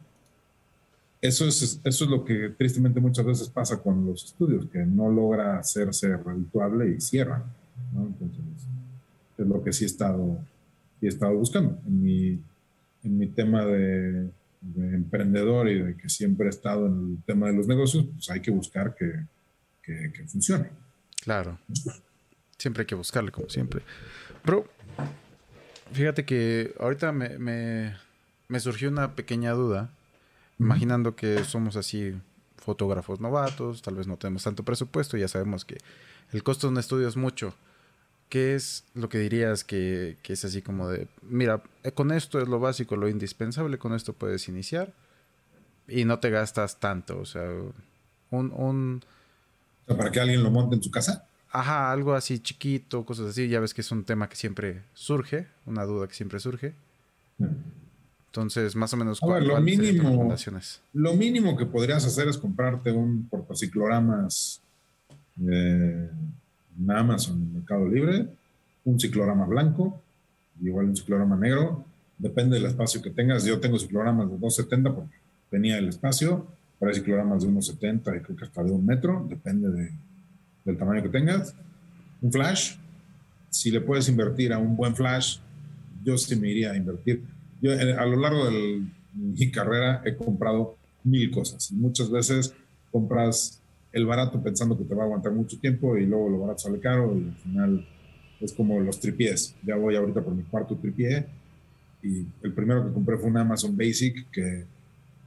[1.20, 5.10] eso es, eso es lo que tristemente muchas veces pasa con los estudios, que no
[5.10, 7.42] logra hacerse redituable y cierran,
[7.92, 8.06] ¿no?
[8.06, 8.44] Entonces,
[9.36, 10.38] es lo que sí he estado,
[11.00, 11.76] he estado buscando.
[11.86, 12.40] En mi,
[13.02, 14.30] en mi tema de,
[14.76, 18.40] emprendedor y de que siempre he estado en el tema de los negocios, pues hay
[18.40, 19.26] que buscar que,
[19.82, 20.70] que, que funcione.
[21.20, 21.58] Claro.
[22.58, 23.82] Siempre hay que buscarle, como siempre.
[24.44, 24.66] Bro,
[25.92, 29.90] fíjate que ahorita me, me, surgió una pequeña duda.
[30.58, 32.14] imaginando que somos así
[32.56, 35.78] fotógrafos novatos, tal vez no tenemos tanto presupuesto, ya sabemos que
[36.32, 37.54] el costo de un estudio es mucho.
[38.28, 42.40] ¿Qué es lo que dirías que, que es así como de, mira, eh, con esto
[42.40, 44.92] es lo básico, lo indispensable, con esto puedes iniciar
[45.86, 47.20] y no te gastas tanto?
[47.20, 47.48] O sea,
[48.30, 48.52] un...
[48.52, 49.04] un
[49.86, 51.28] para que alguien lo monte en su casa.
[51.54, 53.46] Ajá, algo así chiquito, cosas así.
[53.46, 56.74] Ya ves que es un tema que siempre surge, una duda que siempre surge.
[58.26, 60.34] Entonces, más o menos, ¿cuál, lo mínimo,
[60.94, 64.62] Lo mínimo que podrías hacer es comprarte un portacicloramas
[65.48, 66.10] eh,
[66.76, 68.26] en Amazon, en Mercado Libre,
[68.84, 70.02] un ciclorama blanco,
[70.60, 71.84] igual un ciclorama negro.
[72.18, 73.44] Depende del espacio que tengas.
[73.44, 75.14] Yo tengo cicloramas de 270 porque
[75.50, 76.48] tenía el espacio.
[76.80, 79.92] Para cicloramas de 1,70 y creo que hasta de un metro, depende de,
[80.64, 81.54] del tamaño que tengas.
[82.20, 82.76] Un flash,
[83.50, 85.38] si le puedes invertir a un buen flash,
[86.02, 87.22] yo sí me iría a invertir.
[87.60, 88.82] Yo eh, a lo largo de
[89.14, 91.70] mi carrera he comprado mil cosas.
[91.72, 92.54] Muchas veces
[92.90, 93.60] compras
[93.92, 96.80] el barato pensando que te va a aguantar mucho tiempo y luego lo barato sale
[96.80, 97.88] caro y al final
[98.40, 99.54] es como los tripiés.
[99.64, 101.26] Ya voy ahorita por mi cuarto tripié
[102.02, 104.64] y el primero que compré fue un Amazon Basic que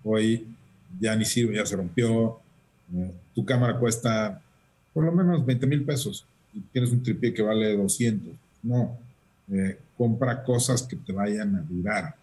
[0.04, 0.48] hoy
[1.00, 2.40] ya ni sirve, ya se rompió.
[2.94, 4.42] Eh, tu cámara cuesta
[4.98, 8.34] por lo menos 20 mil pesos y tienes un tripié que vale 200.
[8.64, 8.98] No,
[9.48, 12.16] eh, compra cosas que te vayan a durar.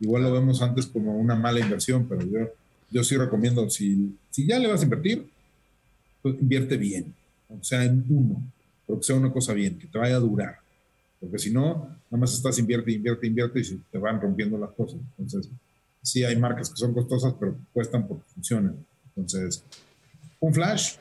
[0.00, 2.48] Igual lo vemos antes como una mala inversión, pero yo,
[2.90, 5.28] yo sí recomiendo, si, si ya le vas a invertir,
[6.22, 7.12] pues invierte bien,
[7.50, 8.42] o sea, en uno,
[8.86, 10.56] pero que sea una cosa bien, que te vaya a durar.
[11.20, 11.74] Porque si no,
[12.10, 14.98] nada más estás invierte, invierte, invierte y se te van rompiendo las cosas.
[15.18, 15.52] Entonces,
[16.00, 18.76] sí hay marcas que son costosas, pero cuestan porque funcionan.
[19.14, 19.62] Entonces,
[20.40, 20.94] un flash,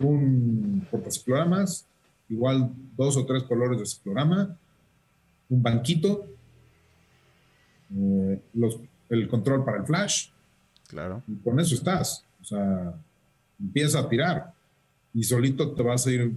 [0.00, 1.86] un portacicloramas,
[2.28, 4.56] igual dos o tres colores de ciclorama,
[5.48, 6.26] un banquito,
[7.94, 10.30] eh, los, el control para el flash.
[10.88, 11.22] Claro.
[11.26, 12.24] Y con eso estás.
[12.40, 12.94] O sea,
[13.58, 14.52] empieza a tirar
[15.14, 16.32] y solito te vas a ir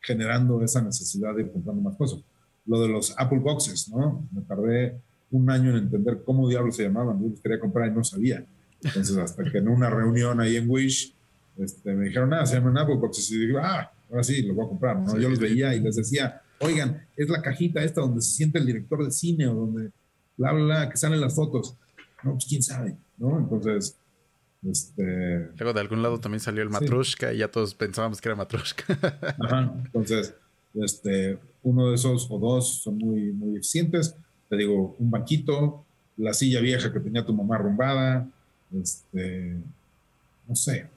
[0.00, 2.20] generando esa necesidad de ir comprando más cosas.
[2.66, 4.26] Lo de los Apple Boxes, ¿no?
[4.32, 5.00] Me tardé
[5.30, 7.20] un año en entender cómo diablos se llamaban.
[7.20, 8.44] Yo los quería comprar y no sabía.
[8.82, 11.14] Entonces, hasta que en una reunión ahí en Wish,
[11.58, 13.30] este, me dijeron, nada, se llaman Apple Boxes.
[13.30, 14.98] Y digo, ah, ahora sí, los voy a comprar.
[14.98, 15.18] ¿no?
[15.18, 18.66] Yo los veía y les decía, oigan, es la cajita esta donde se siente el
[18.66, 19.90] director de cine o donde
[20.36, 21.76] bla, bla, bla, que salen las fotos.
[22.22, 23.38] No, pues quién sabe, ¿no?
[23.38, 23.96] Entonces,
[24.62, 25.50] este...
[25.58, 28.84] Luego de algún lado también salió el Matrushka y ya todos pensábamos que era Matrushka.
[29.40, 30.34] Ajá, entonces,
[30.74, 34.16] este, uno de esos o dos son muy, muy eficientes.
[34.48, 35.84] Te digo, un banquito,
[36.16, 38.28] la silla vieja que tenía tu mamá arrumbada,
[38.72, 39.56] este,
[40.48, 40.88] no sé,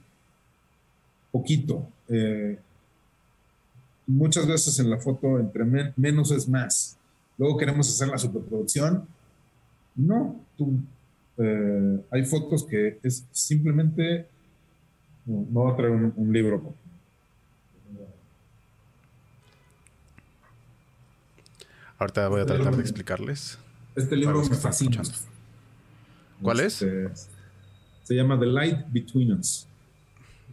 [1.31, 1.87] poquito.
[2.07, 2.57] Eh,
[4.07, 5.63] muchas veces en la foto entre
[5.95, 6.97] menos es más.
[7.37, 9.07] Luego queremos hacer la superproducción.
[9.95, 10.79] No, tú,
[11.37, 14.27] eh, hay fotos que es simplemente,
[15.25, 16.73] no, voy a traer un, libro.
[21.97, 23.57] Ahorita voy a este tratar de explicarles.
[23.95, 25.01] Este libro me fascina.
[26.41, 26.81] ¿Cuál es?
[26.81, 27.09] Este,
[28.03, 29.68] se llama The Light Between Us.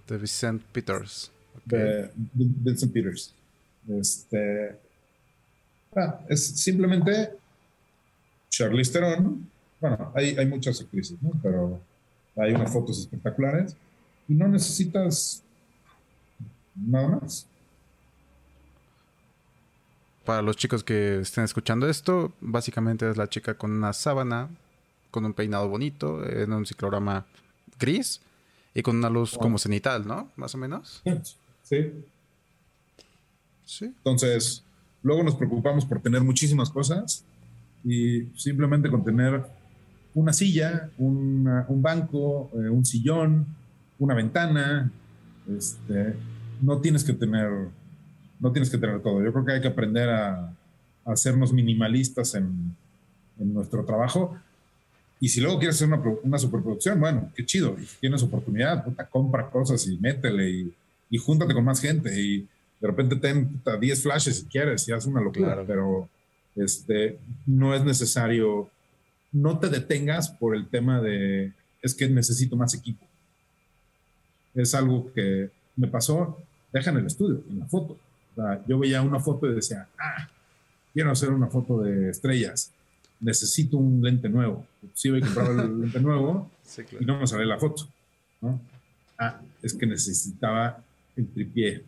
[0.07, 1.31] De Vincent Peters.
[1.65, 3.35] De Vincent Peters.
[3.89, 4.79] Este,
[5.97, 7.31] ah, es simplemente
[8.49, 9.49] Charlize Theron.
[9.81, 11.31] Bueno, hay, hay muchas actrices, ¿no?
[11.43, 11.81] Pero
[12.37, 13.77] hay unas fotos espectaculares
[14.29, 15.43] y no necesitas
[16.75, 17.47] nada más.
[20.25, 24.49] Para los chicos que estén escuchando esto, básicamente es la chica con una sábana,
[25.11, 27.27] con un peinado bonito, en un ciclorama
[27.79, 28.21] gris
[28.77, 30.31] y con una luz como cenital, ¿no?
[30.37, 31.03] Más o menos.
[31.63, 31.93] Sí.
[33.81, 34.63] Entonces,
[35.03, 37.25] luego nos preocupamos por tener muchísimas cosas
[37.83, 39.45] y simplemente con tener
[40.15, 43.47] una silla, un banco, eh, un sillón,
[43.99, 44.93] una ventana,
[45.49, 46.15] este,
[46.61, 47.69] no tienes que tener,
[48.41, 49.23] no tienes que tener todo.
[49.25, 50.53] Yo creo que hay que aprender a,
[51.05, 52.75] hacernos minimalistas en,
[53.39, 54.37] nuestro trabajo.
[55.21, 57.77] Y si luego quieres hacer una, una superproducción, bueno, qué chido.
[57.79, 60.75] Y tienes oportunidad, compra cosas y métele y,
[61.11, 62.21] y júntate con más gente.
[62.21, 62.47] Y,
[62.81, 66.09] de repente ten 10 flashes si quieres y haz una locura, pero
[66.55, 68.71] este, no es necesario,
[69.33, 71.53] no te detengas por el tema de,
[71.83, 73.05] es que necesito más equipo.
[74.55, 76.39] Es algo que me pasó,
[76.73, 77.99] deja en el estudio, en la foto.
[78.67, 80.29] yo veía una foto y decía, ah,
[80.93, 82.73] quiero hacer una foto de estrellas,
[83.21, 84.67] necesito un lente nuevo.
[84.95, 86.51] Sí voy a comprar el lente nuevo
[87.01, 87.89] y no me sale la foto.
[89.19, 90.83] Ah, es que necesitaba
[91.17, 91.83] el tripié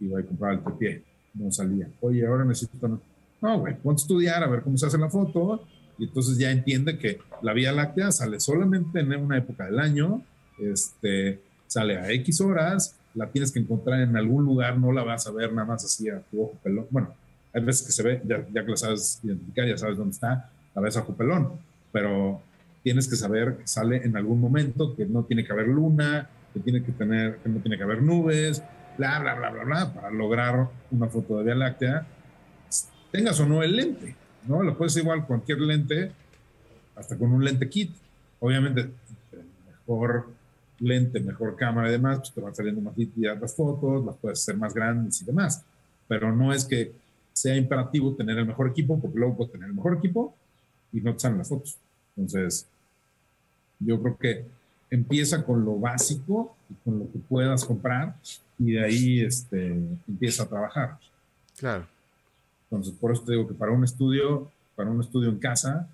[0.00, 1.02] iba a comprar el pie,
[1.34, 1.88] no salía.
[2.00, 3.00] Oye, ahora necesito...
[3.42, 5.64] No, güey, ponte a estudiar a ver cómo se hace la foto
[5.98, 10.22] y entonces ya entiende que la Vía Láctea sale solamente en una época del año,
[10.58, 15.26] este, sale a X horas, la tienes que encontrar en algún lugar, no la vas
[15.26, 16.86] a ver nada más así a tu ojo pelón.
[16.90, 17.14] Bueno,
[17.52, 20.50] hay veces que se ve, ya, ya que la sabes identificar, ya sabes dónde está,
[20.74, 21.52] la ves a ojo pelón,
[21.92, 22.40] pero
[22.82, 26.60] tienes que saber que sale en algún momento, que no tiene que haber luna, que
[26.60, 28.62] tiene que tener, que no tiene que haber nubes,
[28.96, 32.06] bla, bla, bla, bla, bla, para lograr una foto de Vía Láctea,
[33.10, 34.14] tengas o no el lente.
[34.46, 34.62] ¿no?
[34.62, 36.12] Lo puedes igual cualquier lente,
[36.96, 37.90] hasta con un lente kit.
[38.40, 38.90] Obviamente,
[39.68, 40.28] mejor
[40.78, 44.40] lente, mejor cámara y demás, pues te van saliendo más nítidas las fotos, las puedes
[44.40, 45.62] hacer más grandes y demás.
[46.08, 46.92] Pero no es que
[47.32, 50.34] sea imperativo tener el mejor equipo, porque luego puedes tener el mejor equipo
[50.92, 51.78] y no te salen las fotos.
[52.16, 52.66] Entonces,
[53.78, 54.44] yo creo que
[54.90, 58.16] empieza con lo básico y con lo que puedas comprar
[58.58, 59.68] y de ahí este,
[60.08, 60.98] empieza a trabajar.
[61.56, 61.86] Claro.
[62.64, 65.88] Entonces, por eso te digo que para un estudio, para un estudio en casa,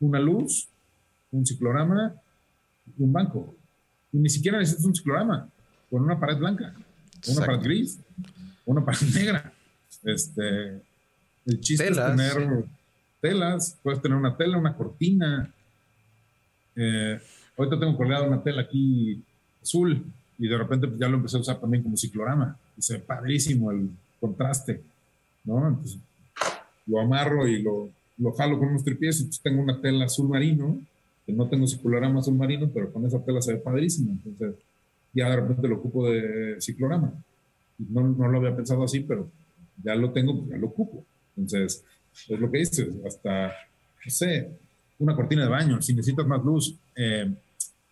[0.00, 0.68] una luz,
[1.30, 2.14] un ciclorama
[2.98, 3.54] un banco.
[4.12, 5.48] Y ni siquiera necesitas un ciclorama,
[5.90, 6.74] con una pared blanca,
[7.28, 7.98] una pared gris,
[8.66, 9.52] una pared negra.
[10.02, 10.80] Este,
[11.46, 12.64] el chiste es tener
[13.20, 15.52] telas, puedes tener una tela, una cortina.
[16.74, 17.20] Eh,
[17.56, 19.22] ahorita tengo colgada una tela aquí
[19.62, 20.04] azul
[20.38, 22.56] y de repente pues, ya lo empecé a usar también como ciclorama.
[22.76, 24.80] Y se ve padrísimo el contraste.
[25.44, 25.68] ¿no?
[25.68, 25.98] Entonces
[26.86, 30.28] lo amarro y lo, lo jalo con unos tripies y pues tengo una tela azul
[30.28, 30.78] marino,
[31.24, 34.12] que no tengo ciclorama azul marino, pero con esa tela se ve padrísimo.
[34.12, 34.56] Entonces
[35.12, 37.12] ya de repente lo ocupo de ciclorama.
[37.78, 39.28] No, no lo había pensado así, pero
[39.82, 41.04] ya lo tengo, pues ya lo ocupo.
[41.36, 41.84] Entonces,
[42.28, 43.48] es lo que dices, hasta,
[44.04, 44.50] no sé,
[44.98, 46.74] una cortina de baño, si necesitas más luz.
[46.96, 47.32] Eh,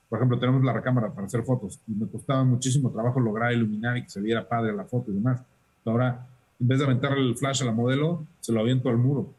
[0.08, 3.96] por ejemplo, tenemos la recámara para hacer fotos y me costaba muchísimo trabajo lograr iluminar
[3.96, 5.40] y que se viera padre la foto y demás.
[5.84, 6.26] Ahora
[6.60, 9.32] en vez de aventarle el flash a la modelo, se lo aviento al muro.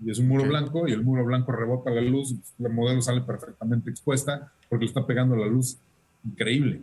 [0.00, 3.20] Y es un muro blanco y el muro blanco rebota la luz, la modelo sale
[3.20, 5.76] perfectamente expuesta porque le está pegando la luz
[6.24, 6.80] increíble.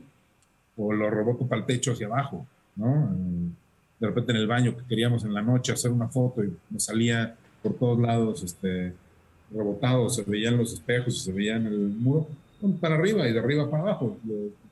[0.78, 3.16] O lo reboto para el techo hacia abajo, ¿no?
[4.02, 6.80] De repente en el baño que queríamos en la noche hacer una foto y me
[6.80, 8.94] salía por todos lados este,
[9.52, 12.28] rebotado, se veían los espejos y se veía en el muro,
[12.80, 14.18] para arriba y de arriba para abajo.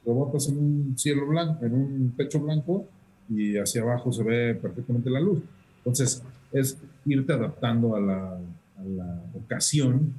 [0.06, 2.86] Rebotas en un cielo blanco, en un techo blanco
[3.30, 5.42] y hacia abajo se ve perfectamente la luz.
[5.78, 10.14] Entonces, es irte adaptando a la, a la ocasión.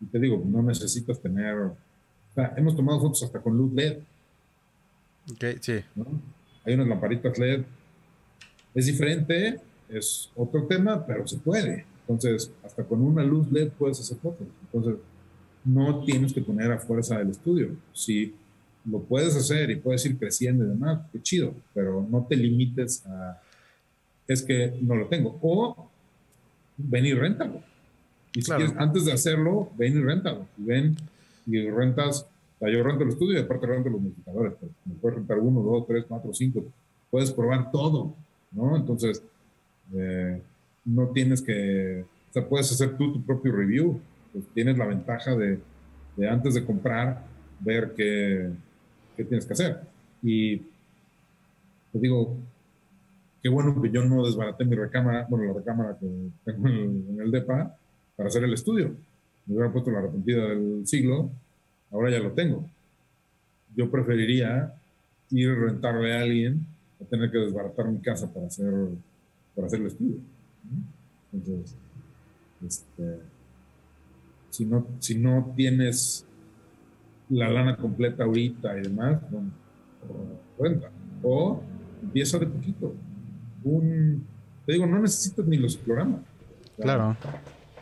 [0.00, 1.56] Y te digo, no necesitas tener.
[1.56, 1.76] O
[2.34, 3.98] sea, hemos tomado fotos hasta con luz LED.
[5.32, 5.80] Ok, sí.
[6.64, 7.62] Hay unas lamparitas LED.
[8.76, 9.58] Es diferente,
[9.88, 11.86] es otro tema, pero se puede.
[12.02, 14.46] Entonces, hasta con una luz LED puedes hacer fotos.
[14.64, 15.02] Entonces,
[15.64, 17.70] no tienes que poner a fuerza el estudio.
[17.94, 18.34] Si
[18.84, 23.04] lo puedes hacer y puedes ir creciendo y demás, qué chido, pero no te limites
[23.06, 23.40] a,
[24.28, 25.38] es que no lo tengo.
[25.40, 25.90] O
[26.76, 27.62] ven y réntalo.
[28.34, 30.46] Y si quieres, antes de hacerlo, ven y réntalo.
[30.58, 30.96] Y ven
[31.46, 32.26] y rentas,
[32.60, 34.52] o yo rento el estudio y aparte rento los modificadores.
[34.84, 36.62] Me puedes rentar uno, dos, tres, cuatro, cinco.
[37.10, 38.14] Puedes probar todo,
[38.52, 38.76] ¿no?
[38.76, 39.22] Entonces,
[39.94, 40.40] eh,
[40.84, 44.00] no tienes que, o sea, puedes hacer tú tu propio review.
[44.32, 45.60] Pues tienes la ventaja de,
[46.28, 47.24] antes de comprar,
[47.60, 48.50] ver que
[49.16, 49.80] qué tienes que hacer.
[50.22, 50.58] Y
[51.92, 52.36] te digo,
[53.42, 56.06] qué bueno que yo no desbaraté mi recámara, bueno, la recámara que
[56.44, 57.76] tengo en el, DEPA
[58.16, 58.94] para hacer el estudio.
[59.46, 61.30] Me hubiera puesto la arrepentida del siglo,
[61.90, 62.68] ahora ya lo tengo.
[63.74, 64.74] Yo preferiría
[65.30, 66.66] ir a rentarle a alguien
[67.00, 68.72] a tener que desbaratar mi casa para hacer,
[69.54, 70.18] para hacer el estudio.
[71.32, 71.76] Entonces,
[72.64, 73.20] este,
[74.50, 76.26] si, no, si no tienes
[77.28, 79.50] la lana completa ahorita y demás, bueno,
[80.56, 80.90] cuenta.
[81.22, 81.62] O
[82.02, 82.94] empieza de poquito.
[83.64, 84.24] Un,
[84.64, 86.20] te digo, no necesitas ni los programas.
[86.76, 87.16] Claro.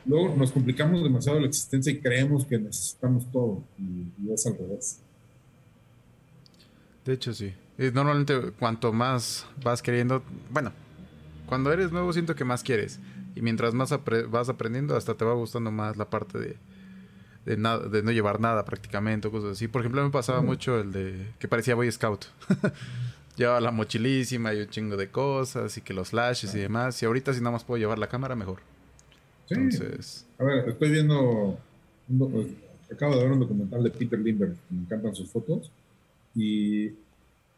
[0.07, 3.65] Luego nos complicamos demasiado la existencia y creemos que necesitamos todo.
[3.79, 5.01] Y, es al revés.
[7.05, 7.53] De hecho, sí.
[7.79, 10.73] Normalmente cuanto más vas queriendo, bueno,
[11.47, 13.01] cuando eres nuevo siento que más quieres.
[13.35, 13.93] Y mientras más
[14.29, 16.57] vas aprendiendo, hasta te va gustando más la parte de,
[17.45, 19.67] de, de no llevar nada prácticamente o cosas así.
[19.67, 22.27] Por ejemplo, me pasaba mucho el de que parecía Boy Scout.
[23.37, 27.03] Llevaba la mochilísima y un chingo de cosas y que los flashes y demás.
[27.03, 28.61] Y ahorita si nada más puedo llevar la cámara, mejor.
[29.47, 29.55] Sí.
[29.55, 30.25] Entonces...
[30.39, 31.59] A ver, estoy viendo...
[32.93, 34.55] acabo de ver un documental de Peter Lindbergh.
[34.71, 35.73] Me encantan sus fotos.
[36.37, 36.93] Y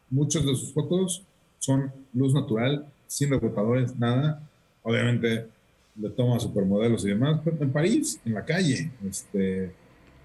[0.09, 1.23] muchas de sus fotos
[1.59, 4.41] son luz natural, sin rebotadores, nada.
[4.83, 5.47] Obviamente
[5.95, 9.71] le toma supermodelos y demás, pero en París, en la calle, este,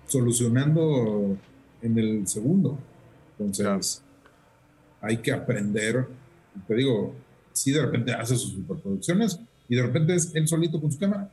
[0.06, 1.36] solucionando
[1.80, 2.78] en el segundo.
[3.38, 4.02] Entonces,
[5.00, 6.06] hay que aprender,
[6.66, 7.14] te digo,
[7.52, 11.30] si de repente hace sus superproducciones y de repente es él solito con su cámara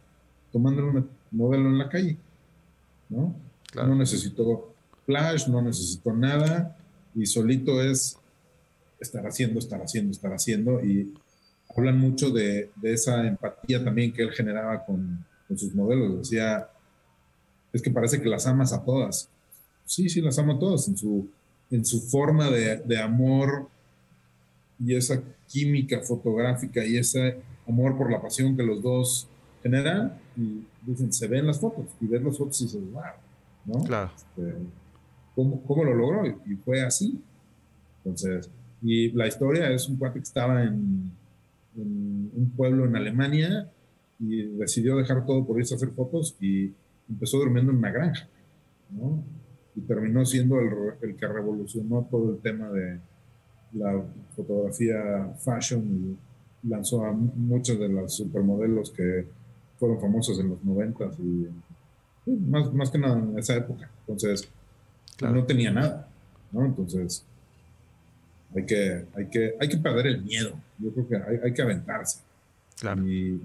[0.52, 2.18] tomando un modelo en la calle,
[3.10, 3.36] ¿no?
[3.76, 4.74] No necesitó
[5.06, 6.76] flash, no necesitó nada
[7.16, 8.18] y solito es
[9.00, 11.14] estar haciendo, estar haciendo, estar haciendo y
[11.76, 16.20] hablan mucho de, esa empatía también que él generaba con, sus modelos.
[16.20, 16.70] Decía,
[17.74, 19.30] es que parece que las amas a todas.
[19.84, 21.28] Sí, sí, las amo a todas en su,
[21.72, 23.68] en su forma de, de amor
[24.80, 29.28] y esa química fotográfica y ese amor por la pasión que los dos
[29.64, 30.20] generan.
[30.38, 33.04] Y dicen, se ven las fotos y ves las fotos y dices, wow,
[33.66, 33.84] ¿no?
[33.84, 34.12] Claro.
[34.16, 34.56] Este,
[35.36, 36.28] ¿cómo, ¿cómo, lo logró?
[36.28, 37.20] Y fue así.
[38.04, 38.50] Entonces,
[38.82, 41.12] y la historia es un cuate que estaba en,
[41.76, 43.70] un pueblo en Alemania
[44.20, 46.74] y decidió dejar todo por irse a hacer fotos y
[47.10, 48.28] empezó durmiendo en una granja,
[48.90, 49.24] ¿no?
[49.76, 50.70] Y terminó siendo el,
[51.02, 53.00] el que revolucionó todo el tema de
[53.74, 54.04] la
[54.36, 56.18] fotografía fashion
[56.64, 59.26] y lanzó a muchos de los supermodelos que
[59.78, 61.48] fueron famosos en los 90 y,
[62.26, 63.90] más, más que nada en esa época.
[64.02, 64.50] Entonces,
[65.22, 66.08] no tenía nada,
[66.52, 66.66] ¿no?
[66.66, 67.26] Entonces,
[68.56, 70.54] hay que, hay que, hay que perder el miedo.
[70.78, 72.22] Yo creo que hay, hay que aventarse.
[73.06, 73.40] Y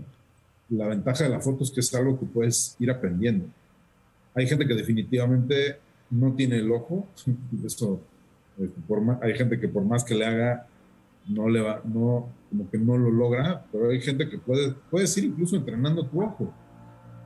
[0.70, 3.46] la ventaja de la foto es que es algo que puedes ir aprendiendo.
[4.34, 5.78] Hay gente que definitivamente
[6.10, 7.06] no tiene el ojo.
[7.64, 8.00] Eso,
[9.20, 10.66] hay gente que por más que le haga,
[11.28, 15.16] no le va, no, como que no lo logra, pero hay gente que puede, puedes
[15.18, 16.52] ir incluso entrenando tu ojo.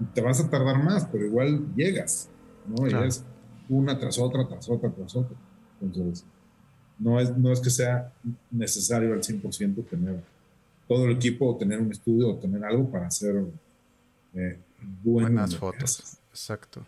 [0.00, 2.28] Y te vas a tardar más, pero igual llegas,
[2.66, 2.86] ¿no?
[2.86, 3.24] Y es
[3.68, 5.36] una tras otra, tras otra, tras otra.
[5.80, 6.24] Entonces,
[6.98, 8.12] no es, no es que sea
[8.50, 10.20] necesario al 100% tener
[10.86, 13.44] todo el equipo o tener un estudio o tener algo para hacer
[14.34, 14.58] eh,
[15.02, 16.18] buenas fotos.
[16.30, 16.84] Exacto.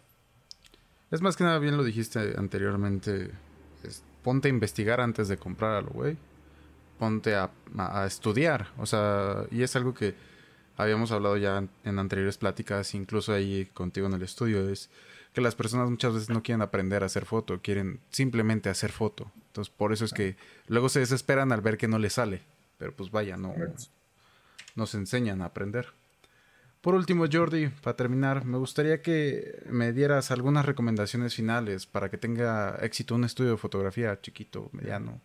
[1.10, 3.30] Es más que nada, bien lo dijiste anteriormente,
[4.22, 6.16] ponte a investigar antes de comprar algo, güey.
[6.98, 8.68] Ponte a, a, estudiar.
[8.78, 10.14] O sea, y es algo que
[10.76, 14.90] habíamos hablado ya en anteriores pláticas, incluso ahí contigo en el estudio, es
[15.32, 19.30] que las personas muchas veces no quieren aprender a hacer foto, quieren simplemente hacer foto.
[19.50, 20.36] Entonces, por eso es que
[20.68, 22.40] luego se desesperan al ver que no les sale.
[22.78, 23.52] Pero pues vaya, no
[24.76, 25.86] nos enseñan a aprender.
[26.80, 32.16] Por último, Jordi, para terminar, me gustaría que me dieras algunas recomendaciones finales para que
[32.16, 35.20] tenga éxito un estudio de fotografía chiquito, mediano,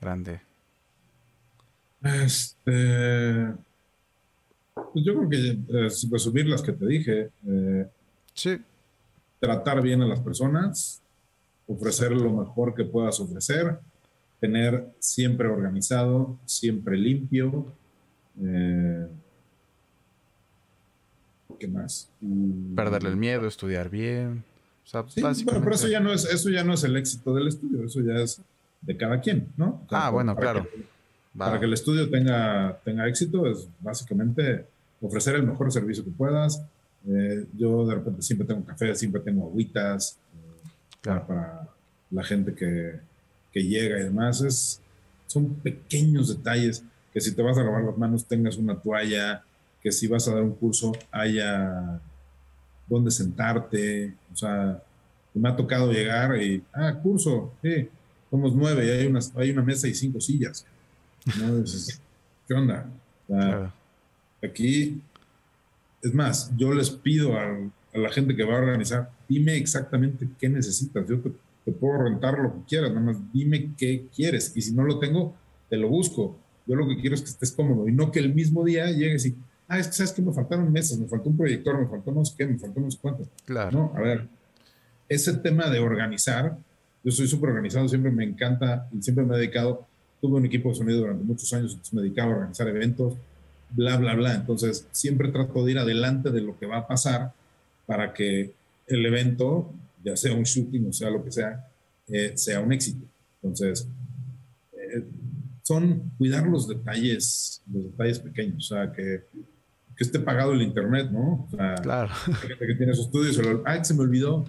[0.00, 0.42] grande.
[2.02, 3.52] Este,
[4.74, 7.30] pues yo creo que eh, resumir las que te dije.
[7.48, 7.86] Eh,
[8.34, 8.60] sí
[9.40, 10.99] tratar bien a las personas,
[11.70, 13.78] ofrecer lo mejor que puedas ofrecer,
[14.40, 17.66] tener siempre organizado, siempre limpio.
[18.42, 19.06] Eh,
[21.58, 22.10] ¿Qué más?
[22.74, 24.44] Perderle el miedo, estudiar bien.
[24.90, 28.14] pero eso ya no es, eso ya no es el éxito del estudio, eso ya
[28.14, 28.40] es
[28.80, 29.86] de cada quien, ¿no?
[29.90, 30.66] ah, bueno, claro.
[31.36, 34.64] para que el estudio tenga, tenga éxito, es básicamente
[35.02, 36.62] ofrecer el mejor servicio que puedas,
[37.06, 40.49] eh, yo de repente siempre tengo café, siempre tengo agüitas eh,
[41.02, 41.68] para,
[42.10, 43.00] la gente que,
[43.52, 44.40] que, llega y demás.
[44.42, 44.80] Es,
[45.26, 46.82] son pequeños detalles
[47.12, 49.44] que si te vas a lavar las manos tengas una toalla,
[49.82, 52.00] que si vas a dar un curso haya
[52.88, 54.14] donde sentarte.
[54.32, 54.82] O sea,
[55.34, 57.88] me ha tocado llegar y, ah, curso, sí,
[58.30, 60.66] somos nueve y hay una, hay una mesa y cinco sillas.
[62.48, 62.86] ¿Qué onda?
[64.42, 65.00] Aquí
[66.02, 67.58] es más, yo les pido a,
[67.92, 71.08] la gente que va a organizar, dime exactamente qué necesitas.
[71.08, 71.30] Yo te,
[71.72, 74.52] puedo rentar lo que quieras, nada más dime qué quieres.
[74.56, 75.36] Y si no lo tengo,
[75.68, 76.36] te lo busco.
[76.66, 79.26] Yo lo que quiero es que estés cómodo y no que el mismo día llegues
[79.26, 79.36] y,
[79.68, 82.24] ah, es que sabes que me faltaron mesas, me faltó un proyector, me faltó no
[82.24, 83.28] sé qué, me faltó no sé cuánto.
[83.44, 83.70] Claro.
[83.70, 84.26] No, a ver,
[85.08, 86.58] ese tema de organizar,
[87.04, 89.86] yo soy súper organizado, siempre me encanta y siempre me he dedicado,
[90.20, 93.14] tuve un equipo de sonido durante muchos años, entonces me dedicaba a organizar eventos,
[93.70, 94.34] bla, bla, bla.
[94.34, 97.32] Entonces, siempre trato de ir adelante de lo que va a pasar
[97.86, 98.52] para que
[98.90, 99.72] el evento,
[100.04, 101.68] ya sea un shooting o sea lo que sea,
[102.08, 103.06] eh, sea un éxito.
[103.42, 103.88] Entonces,
[104.72, 105.04] eh,
[105.62, 109.24] son cuidar los detalles, los detalles pequeños, o sea, que,
[109.96, 111.46] que esté pagado el internet, ¿no?
[111.46, 112.12] O sea, claro.
[112.48, 114.44] gente que tiene su estudio se ah, se me olvidó.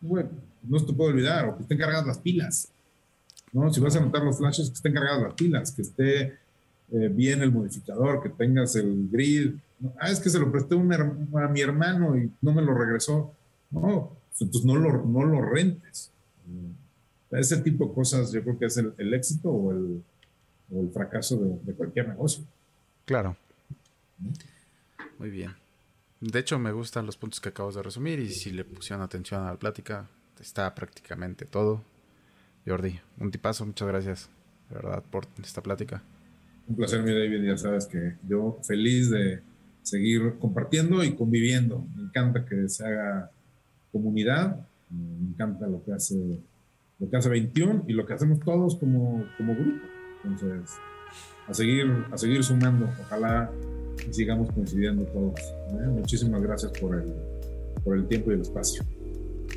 [0.00, 0.30] Bueno,
[0.62, 2.72] no se te puede olvidar, o que estén cargadas las pilas.
[3.52, 3.72] ¿no?
[3.72, 6.22] Si vas a anotar los flashes, que estén cargadas las pilas, que esté
[6.92, 9.54] eh, bien el modificador, que tengas el grid.
[9.98, 13.34] Ah, es que se lo presté a mi hermano y no me lo regresó.
[13.72, 16.12] No, entonces no lo, no lo rentes.
[17.30, 20.02] Ese tipo de cosas yo creo que es el, éxito o el,
[20.92, 22.44] fracaso de, cualquier negocio.
[23.04, 23.36] Claro.
[25.18, 25.52] Muy bien.
[26.20, 29.42] De hecho, me gustan los puntos que acabas de resumir y si le pusieron atención
[29.42, 30.08] a la plática,
[30.40, 31.82] está prácticamente todo.
[32.66, 34.30] Jordi, un tipazo, muchas gracias,
[34.68, 36.02] de verdad, por esta plática.
[36.68, 37.44] Un placer, mi David.
[37.44, 39.42] Ya sabes que yo feliz de,
[39.82, 41.84] seguir compartiendo y conviviendo.
[41.94, 43.30] Me encanta que se haga
[43.92, 46.40] comunidad, me encanta lo que hace,
[46.98, 49.86] lo que hace 21 y lo que hacemos todos como, como grupo.
[50.24, 50.70] Entonces,
[51.46, 53.50] a seguir, a seguir sumando, ojalá
[54.10, 55.38] sigamos coincidiendo todos.
[55.40, 55.86] ¿eh?
[55.88, 57.12] Muchísimas gracias por el,
[57.84, 58.84] por el tiempo y el espacio.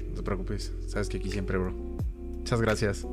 [0.10, 1.74] No te preocupes, sabes que aquí siempre, bro.
[1.74, 3.04] Muchas gracias.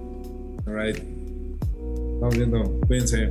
[0.66, 0.96] All right.
[0.96, 2.80] Estamos viendo.
[2.86, 3.30] Cuídense.